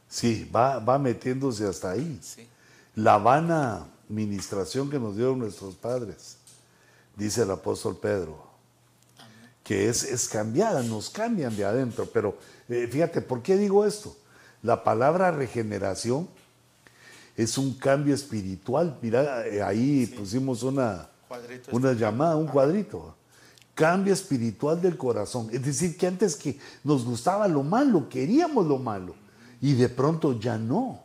[0.09, 2.19] Sí, va, va metiéndose hasta ahí.
[2.23, 2.49] Sí.
[2.95, 6.37] La vana administración que nos dieron nuestros padres,
[7.17, 8.47] dice el apóstol Pedro,
[9.62, 12.07] que es, es cambiada, nos cambian de adentro.
[12.07, 12.39] Pero
[12.69, 14.17] eh, fíjate, ¿por qué digo esto?
[14.62, 16.29] La palabra regeneración
[17.37, 18.99] es un cambio espiritual.
[19.03, 22.03] Mira, eh, ahí pusimos una, Cuadrito una este.
[22.03, 23.14] llamada, un cuadrito.
[23.74, 25.49] Cambio espiritual del corazón.
[25.53, 29.14] Es decir, que antes que nos gustaba lo malo, queríamos lo malo,
[29.61, 31.01] y de pronto ya no.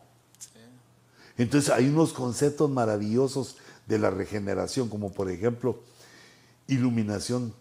[1.38, 3.57] Entonces hay unos conceptos maravillosos
[3.88, 5.82] de la regeneración, como por ejemplo,
[6.67, 7.53] iluminación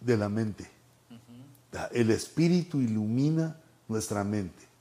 [0.00, 0.68] de la mente.
[1.92, 3.56] El espíritu ilumina
[3.88, 4.71] nuestra mente.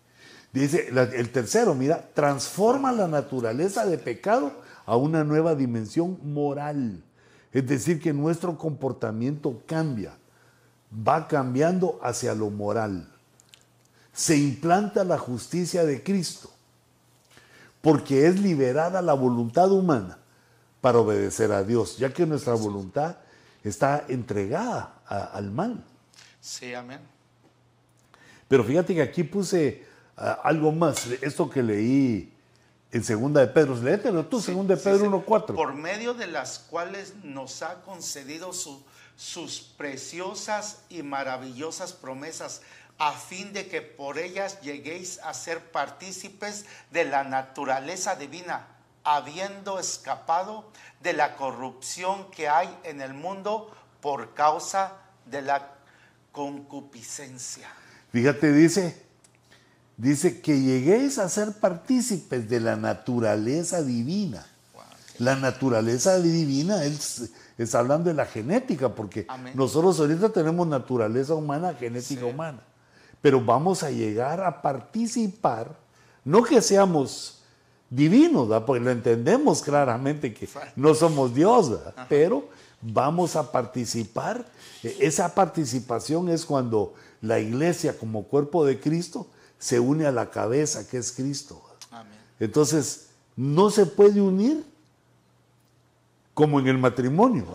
[0.53, 4.51] Dice el tercero, mira, transforma la naturaleza de pecado
[4.85, 7.03] a una nueva dimensión moral.
[7.53, 10.13] Es decir, que nuestro comportamiento cambia,
[11.07, 13.07] va cambiando hacia lo moral.
[14.13, 16.49] Se implanta la justicia de Cristo,
[17.81, 20.17] porque es liberada la voluntad humana
[20.81, 23.15] para obedecer a Dios, ya que nuestra voluntad
[23.63, 25.81] está entregada a- al mal.
[26.41, 26.99] Sí, amén.
[28.49, 29.85] Pero fíjate que aquí puse
[30.15, 32.33] algo más, esto que leí
[32.91, 33.75] en Segunda de Pedro.
[33.75, 35.05] Léetelo tú, Segunda de Sí, Pedro sí.
[35.07, 35.55] 1.4.
[35.55, 38.83] Por medio de las cuales nos ha concedido su-
[39.15, 42.61] sus preciosas y maravillosas promesas,
[42.97, 48.67] a fin de que por ellas lleguéis a ser partícipes de la naturaleza divina,
[49.03, 50.69] habiendo escapado
[51.01, 54.93] de la corrupción que hay en el mundo por causa
[55.25, 55.71] de la
[56.31, 57.67] concupiscencia.
[58.11, 59.01] Fíjate, dice,
[60.01, 64.45] dice que lleguéis a ser partícipes de la naturaleza divina.
[64.73, 64.83] Wow.
[65.19, 69.53] La naturaleza divina es, es hablando de la genética, porque Amén.
[69.55, 72.25] nosotros ahorita tenemos naturaleza humana, genética Sí.
[72.27, 72.61] humana.
[73.21, 75.75] Pero vamos a llegar a participar,
[76.25, 77.39] no que seamos
[77.89, 78.65] divinos, ¿verdad?
[78.65, 81.77] porque lo entendemos claramente que no somos Dios,
[82.09, 82.47] pero
[82.81, 84.43] vamos a participar.
[84.81, 89.27] E- Esa participación es cuando la iglesia como cuerpo de Cristo
[89.61, 91.61] se une a la cabeza que es Cristo.
[92.39, 94.65] Entonces, no se puede unir
[96.33, 97.45] como en el matrimonio.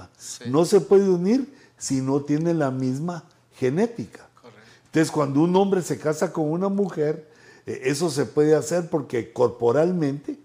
[0.46, 3.24] No se puede unir si no tiene la misma
[3.56, 4.28] genética.
[4.40, 4.60] Correcto.
[4.84, 7.28] Entonces, cuando un hombre se casa con una mujer,
[7.66, 10.38] eh, eso se puede hacer porque corporalmente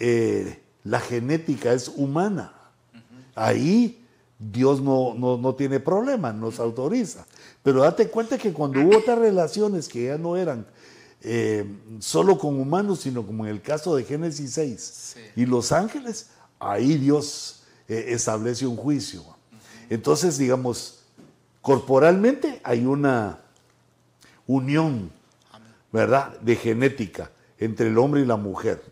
[0.00, 2.52] eh, la genética es humana.
[3.36, 4.04] Ahí
[4.40, 7.26] Dios no, no, no tiene problema, nos autoriza.
[7.62, 10.66] Pero date cuenta que cuando hubo otras relaciones que ya no eran
[11.22, 11.64] eh,
[11.98, 14.80] solo con humanos, sino como en el caso de Génesis 6
[15.14, 15.20] Sí.
[15.36, 19.24] y los ángeles, ahí Dios eh, establece un juicio.
[19.90, 21.00] Entonces, digamos,
[21.62, 23.40] corporalmente hay una
[24.46, 25.10] unión.
[25.92, 28.82] ¿verdad?, de genética entre el hombre y la mujer.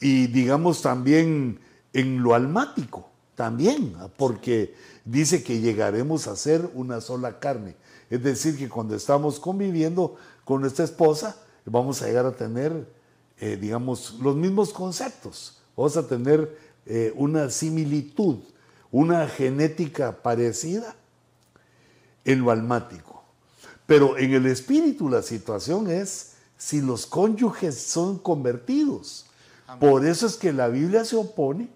[0.00, 1.60] Y digamos también
[1.94, 4.74] en lo almático, también, porque
[5.06, 7.74] dice que llegaremos a ser una sola carne.
[8.10, 11.36] Es decir, que cuando estamos conviviendo con nuestra esposa,
[11.66, 12.88] vamos a llegar a tener,
[13.38, 15.60] eh, digamos, los mismos conceptos.
[15.76, 16.56] Vamos a tener
[16.86, 18.38] eh, una similitud,
[18.90, 20.94] una genética parecida
[22.24, 23.22] en lo almático.
[23.86, 29.26] Pero en el espíritu la situación es si los cónyuges son convertidos.
[29.80, 31.68] Por eso es que la Biblia se opone,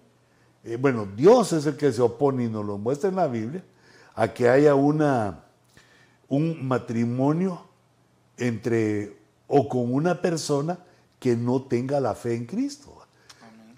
[0.63, 3.63] eh, bueno, Dios es el que se opone y nos lo muestra en la Biblia,
[4.15, 5.43] a que haya una,
[6.27, 7.65] un matrimonio
[8.37, 9.20] entre
[9.53, 10.79] o con una persona
[11.19, 12.97] que no tenga la fe en Cristo.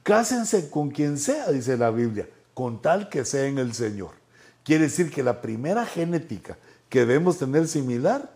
[0.03, 4.11] Cásense con quien sea, dice la Biblia, con tal que sea en el Señor.
[4.63, 6.57] Quiere decir que la primera genética
[6.89, 8.31] que debemos tener similar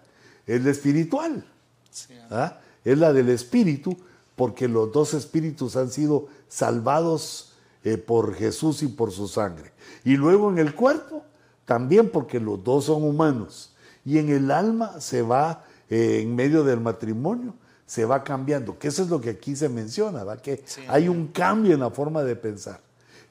[0.47, 1.45] es la espiritual.
[1.91, 2.57] Sí, ¿ah?
[2.83, 3.97] Es la del espíritu,
[4.35, 9.73] porque los dos espíritus han sido salvados eh, por Jesús y por su sangre.
[10.03, 11.23] Y luego en el cuerpo,
[11.65, 13.73] también porque los dos son humanos.
[14.05, 17.53] Y en el alma se va, eh, en medio del matrimonio,
[17.85, 20.37] se va cambiando, que eso es lo que aquí se menciona, ¿va?
[20.37, 20.81] que Sí.
[20.89, 22.81] hay un cambio en la forma de pensar.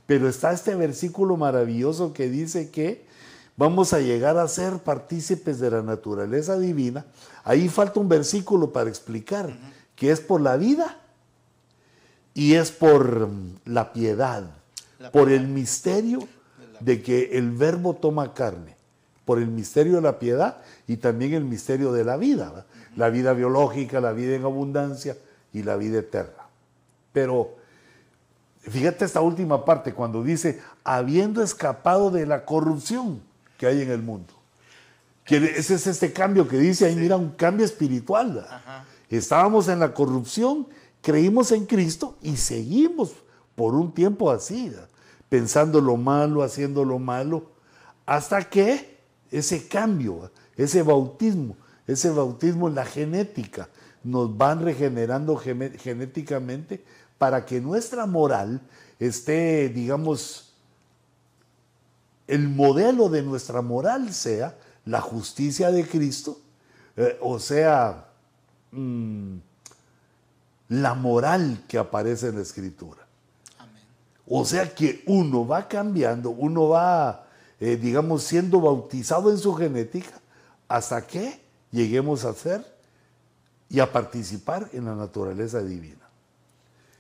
[0.07, 3.05] Pero está este versículo maravilloso que dice que
[3.57, 7.05] vamos a llegar a ser partícipes de la naturaleza divina.
[7.45, 9.55] Ahí falta un versículo para explicar
[9.95, 10.97] que es por la vida
[12.35, 13.29] y es por
[13.65, 14.45] la piedad,
[14.99, 15.43] La por piedad.
[15.43, 16.21] el misterio
[16.81, 18.76] de que el verbo toma carne,
[19.27, 22.65] por el misterio de la piedad y también el misterio de la vida,
[22.95, 25.19] la vida biológica, la vida en abundancia
[25.53, 26.45] y la vida eterna.
[27.13, 27.57] Pero
[28.61, 33.21] fíjate esta última parte cuando dice, habiendo escapado de la corrupción
[33.59, 34.33] que hay en el mundo.
[35.25, 38.47] Que ese es este cambio que dice ahí, mira, un cambio espiritual.
[39.11, 40.69] Estábamos en la corrupción,
[41.03, 43.13] creímos en Cristo y seguimos
[43.57, 44.73] por un tiempo así,
[45.29, 47.51] pensando lo malo, haciendo lo malo,
[48.05, 48.96] hasta que
[49.31, 51.57] ese cambio, ese bautismo,
[51.87, 53.69] ese bautismo en la genética,
[54.05, 56.85] nos van regenerando gene- genéticamente
[57.19, 58.61] para que nuestra moral
[58.99, 60.53] esté, digamos,
[62.27, 66.39] el modelo de nuestra moral sea la justicia de Cristo,
[66.97, 68.07] eh, o sea,
[68.73, 69.37] mm,
[70.69, 73.07] la moral que aparece en la Escritura.
[73.59, 73.83] Amén.
[74.27, 77.26] O sea que uno va cambiando, uno va,
[77.61, 80.21] eh, digamos, siendo bautizado en su genética
[80.69, 81.41] hasta que
[81.71, 82.65] lleguemos a ser
[83.69, 86.09] y a participar en la naturaleza divina,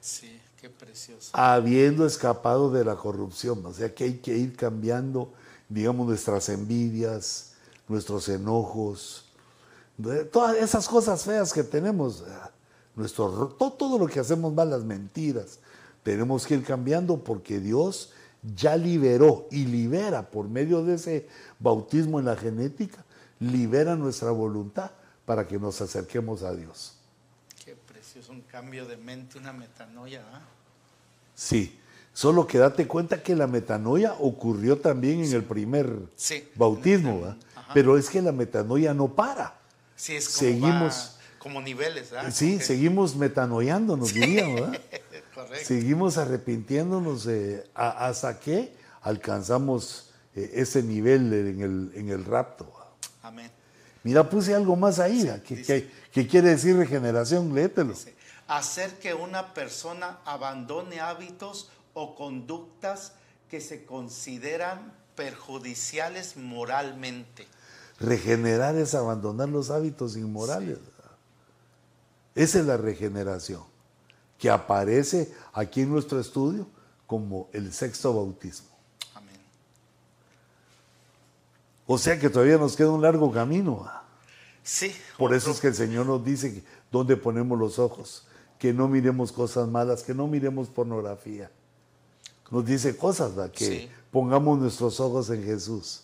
[0.01, 1.31] Sí, qué precioso.
[1.33, 3.65] habiendo escapado de la corrupción.
[3.67, 5.33] O sea que hay que ir cambiando,
[5.69, 7.53] digamos, nuestras envidias,
[7.89, 9.25] nuestros enojos,
[10.33, 12.23] todas esas cosas feas que tenemos,
[12.95, 15.59] nuestro, ro- to- todo lo que hacemos mal, las mentiras,
[16.03, 18.11] tenemos que ir cambiando porque Dios
[18.55, 21.29] ya liberó y libera por medio de ese
[21.59, 23.05] bautismo en la genética,
[23.41, 24.91] libera nuestra voluntad
[25.25, 26.95] para que nos acerquemos a Dios.
[27.65, 28.33] Qué precioso.
[28.33, 30.23] Un cambio de mente, una metanoia.
[30.33, 30.41] ¿ah?
[31.35, 31.79] Sí,
[32.13, 36.49] solo que date cuenta que la metanoia ocurrió también en el primer Sí.
[36.55, 37.35] bautismo.
[37.55, 37.75] Ajá.
[37.75, 39.59] pero es que la metanoia no para.
[39.97, 42.13] Sí, es como, Seguimos- va- como niveles.
[42.13, 42.31] ¿ah?
[42.31, 44.81] Sí, seguimos metanoiándonos, diríamos, ¿verdad?
[45.37, 45.65] Correcto.
[45.69, 47.29] Seguimos arrepintiéndonos
[47.75, 52.73] a- hasta que alcanzamos eh, ese nivel en el, en el rapto.
[53.23, 53.51] Amén.
[54.03, 55.39] Mira, puse algo más ahí, ¿va?
[55.41, 57.93] que, dice- que- que quiere decir regeneración, léetelo.
[57.93, 58.15] Dice,
[58.49, 63.13] hacer que una persona abandone hábitos o conductas
[63.51, 67.47] que se consideran perjudiciales moralmente.
[68.01, 70.79] Regenerar es abandonar los hábitos inmorales.
[72.35, 73.63] Esa es la regeneración,
[74.39, 76.67] que aparece aquí en nuestro estudio
[77.07, 78.69] como el sexto bautismo.
[79.15, 79.37] Amén.
[81.87, 83.81] O sea que todavía nos queda un largo camino.
[83.85, 84.05] ¿va?
[84.63, 84.93] Sí.
[85.17, 88.27] Por eso es que el Señor nos dice dónde ponemos los ojos,
[88.59, 91.51] que no miremos cosas malas, que no miremos pornografía.
[92.51, 93.53] Nos dice cosas, ¿verdad?
[93.53, 93.91] que Sí.
[94.11, 96.03] pongamos nuestros ojos en Jesús,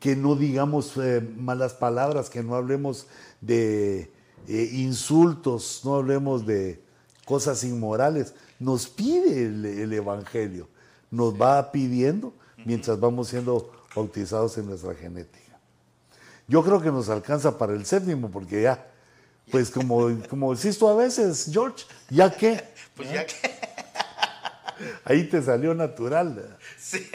[0.00, 3.06] que no digamos eh, malas palabras, que no hablemos
[3.40, 4.12] de
[4.46, 6.83] eh, insultos, no hablemos de
[7.24, 8.34] cosas inmorales.
[8.58, 10.68] Nos pide el, el Evangelio,
[11.10, 15.58] nos va pidiendo mientras vamos siendo bautizados en nuestra genética.
[16.46, 18.86] Yo creo que nos alcanza para el séptimo, porque ya,
[19.50, 22.62] pues como, como decís tú a veces, George, ya que,
[22.94, 23.34] Pues ya que.
[25.04, 26.58] ahí te salió natural.
[26.78, 27.08] Sí.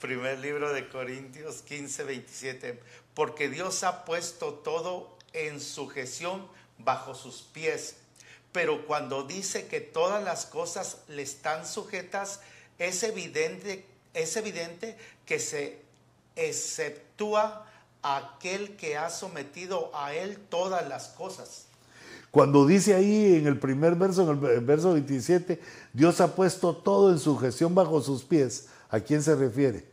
[0.00, 2.80] Primer libro de Corintios 15, 27.
[3.14, 6.46] Porque Dios ha puesto todo en sujeción
[6.78, 7.96] bajo sus pies.
[8.52, 12.40] Pero cuando dice que todas las cosas le están sujetas,
[12.78, 15.80] es evidente, es evidente que se
[16.36, 17.66] exceptúa
[18.02, 21.66] aquel que ha sometido a él todas las cosas.
[22.30, 25.60] Cuando dice ahí en el primer verso, en el verso 27,
[25.92, 29.86] Dios ha puesto todo en sujeción bajo sus pies, ¿a quién se refiere?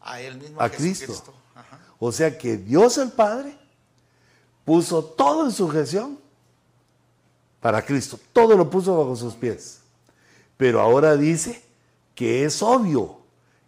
[0.00, 0.60] A él mismo.
[0.60, 0.70] A.
[0.70, 1.34] Cristo.
[1.54, 1.80] Ajá.
[1.98, 3.58] O sea que Dios el Padre
[4.64, 6.19] puso todo en sujeción
[7.60, 8.18] para Cristo.
[8.32, 9.80] Todo lo puso bajo sus pies.
[10.56, 11.62] Pero ahora dice
[12.14, 13.20] que es obvio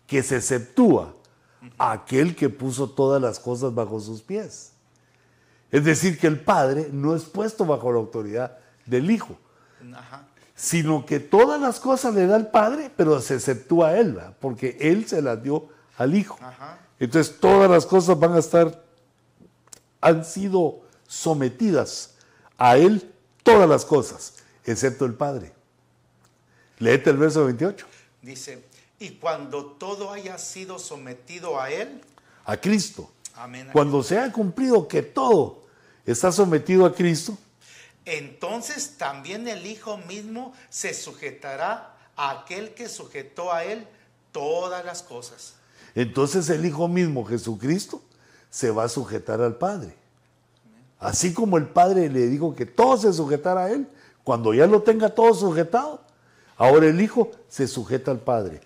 [0.07, 1.15] que se exceptúa
[1.79, 4.73] aquel que puso todas las cosas bajo sus pies.
[5.71, 9.39] Es decir, que el Padre no es puesto bajo la autoridad del Hijo,
[9.95, 10.27] Ajá.
[10.55, 14.37] sino que todas las cosas le da el Padre, pero se exceptúa a Él, ¿verdad?
[14.39, 16.37] porque Él se las dio al Hijo.
[16.43, 16.79] Ajá.
[16.99, 18.85] Entonces todas las cosas van a estar,
[20.01, 22.17] han sido sometidas
[22.59, 23.12] a Él,
[23.43, 24.35] todas las cosas,
[24.65, 25.53] excepto el Padre.
[26.79, 27.87] Léete el verso 28.
[28.23, 28.65] Dice,
[28.99, 32.01] y cuando todo haya sido sometido a Él,
[32.45, 33.11] A Cristo.
[33.35, 33.69] amén.
[33.73, 35.63] Cuando se ha cumplido que todo
[36.07, 37.37] está sometido a Cristo,
[38.05, 43.87] Entonces también el Hijo mismo se sujetará a aquel que sujetó a Él
[44.33, 45.55] todas las cosas.
[45.95, 48.03] entonces el Hijo mismo, Jesucristo,
[48.51, 49.95] se va a sujetar al Padre.
[51.03, 53.89] Así como el Padre le dijo que todo se sujetara a Él,
[54.23, 56.01] cuando ya lo tenga todo sujetado,
[56.57, 58.61] ahora el Hijo se sujeta al Padre.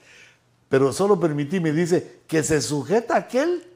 [0.68, 3.66] Pero solo permitíme, dice, que se sujeta a aquel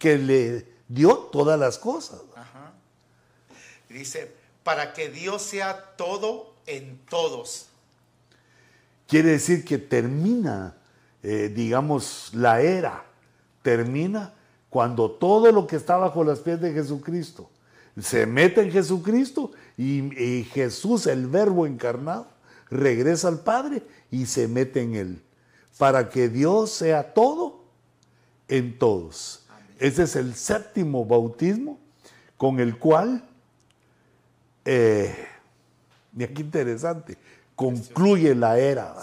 [0.00, 2.20] que le dio todas las cosas.
[2.34, 2.72] Ajá.
[3.88, 4.34] Dice,
[4.64, 7.68] para que Dios sea todo en todos.
[9.06, 10.74] Quiere decir que termina,
[11.22, 13.04] eh, digamos, la era,
[13.62, 14.34] termina
[14.70, 17.48] cuando todo lo que está bajo las pies de Jesucristo
[18.00, 22.26] se mete en Jesucristo y, y Jesús, el verbo encarnado,
[22.70, 25.22] regresa al Padre y se mete en él,
[25.78, 27.64] para que Dios sea todo
[28.48, 29.46] en todos.
[29.78, 31.78] Ese es el séptimo bautismo
[32.36, 33.24] con el cual,
[34.64, 35.14] eh,
[36.12, 37.18] mira qué interesante,
[37.54, 38.96] concluye la era.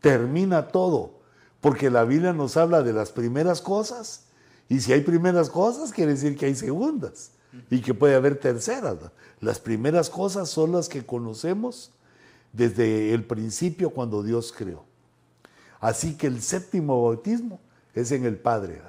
[0.00, 1.20] termina todo,
[1.60, 4.24] porque la Biblia nos habla de las primeras cosas,
[4.70, 7.32] y si hay primeras cosas, quiere decir que hay segundas,
[7.68, 8.96] y que puede haber terceras.
[9.40, 11.90] Las primeras cosas son las que conocemos
[12.52, 14.84] desde el principio cuando Dios creó.
[15.80, 17.58] Así que el séptimo bautismo
[17.94, 18.80] es en el Padre.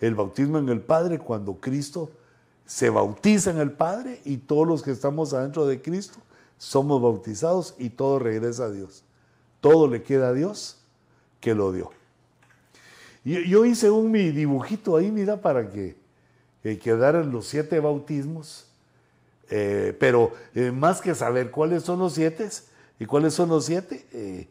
[0.00, 2.10] El bautismo en el Padre cuando Cristo
[2.64, 6.20] se bautiza en el Padre y todos los que estamos adentro de Cristo
[6.56, 9.04] somos bautizados y todo regresa a Dios.
[9.60, 10.78] Todo le queda a Dios
[11.38, 11.90] que lo dio.
[13.24, 15.96] Yo hice un mi dibujito ahí, mira, para que
[16.64, 18.66] eh, quedaran los siete bautismos.
[19.50, 22.48] Eh, pero eh, más que saber cuáles son los siete
[22.98, 24.48] y cuáles son los siete, eh,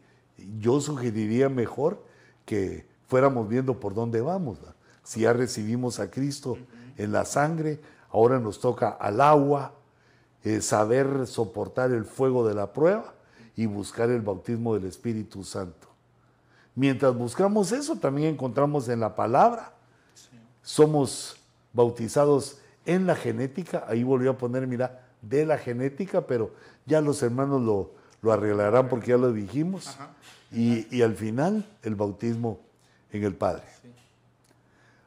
[0.60, 2.02] yo sugeriría mejor
[2.44, 4.58] que fuéramos viendo por dónde vamos.
[4.64, 4.74] ¿va?
[5.02, 6.58] Si ya recibimos a Cristo
[6.96, 9.72] en la sangre, ahora nos toca al agua,
[10.42, 13.14] eh, saber soportar el fuego de la prueba
[13.56, 15.88] y buscar el bautismo del Espíritu Santo.
[16.74, 19.72] Mientras buscamos eso, también encontramos en la palabra,
[20.62, 21.36] somos
[21.72, 26.52] bautizados en la genética, ahí volvió a poner, mira, de la genética, pero
[26.86, 27.90] ya los hermanos lo,
[28.22, 29.88] lo arreglarán porque ya lo dijimos.
[29.88, 30.10] Ajá.
[30.52, 32.58] Y, y al final, el bautismo
[33.12, 33.64] en el Padre.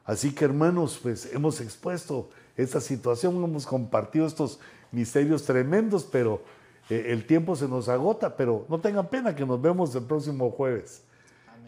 [0.04, 4.60] Así que hermanos, pues hemos expuesto esta situación, hemos compartido estos
[4.92, 6.42] misterios tremendos, pero
[6.90, 10.50] eh, el tiempo se nos agota, pero no tengan pena que nos vemos el próximo
[10.50, 11.02] jueves,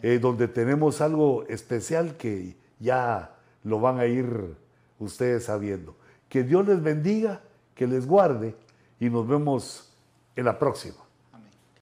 [0.01, 4.55] eh, donde tenemos algo especial que ya lo van a ir
[4.99, 5.95] ustedes sabiendo.
[6.29, 7.41] Que Dios les bendiga,
[7.75, 8.55] que les guarde
[8.99, 9.93] y nos vemos
[10.35, 11.06] en la próxima.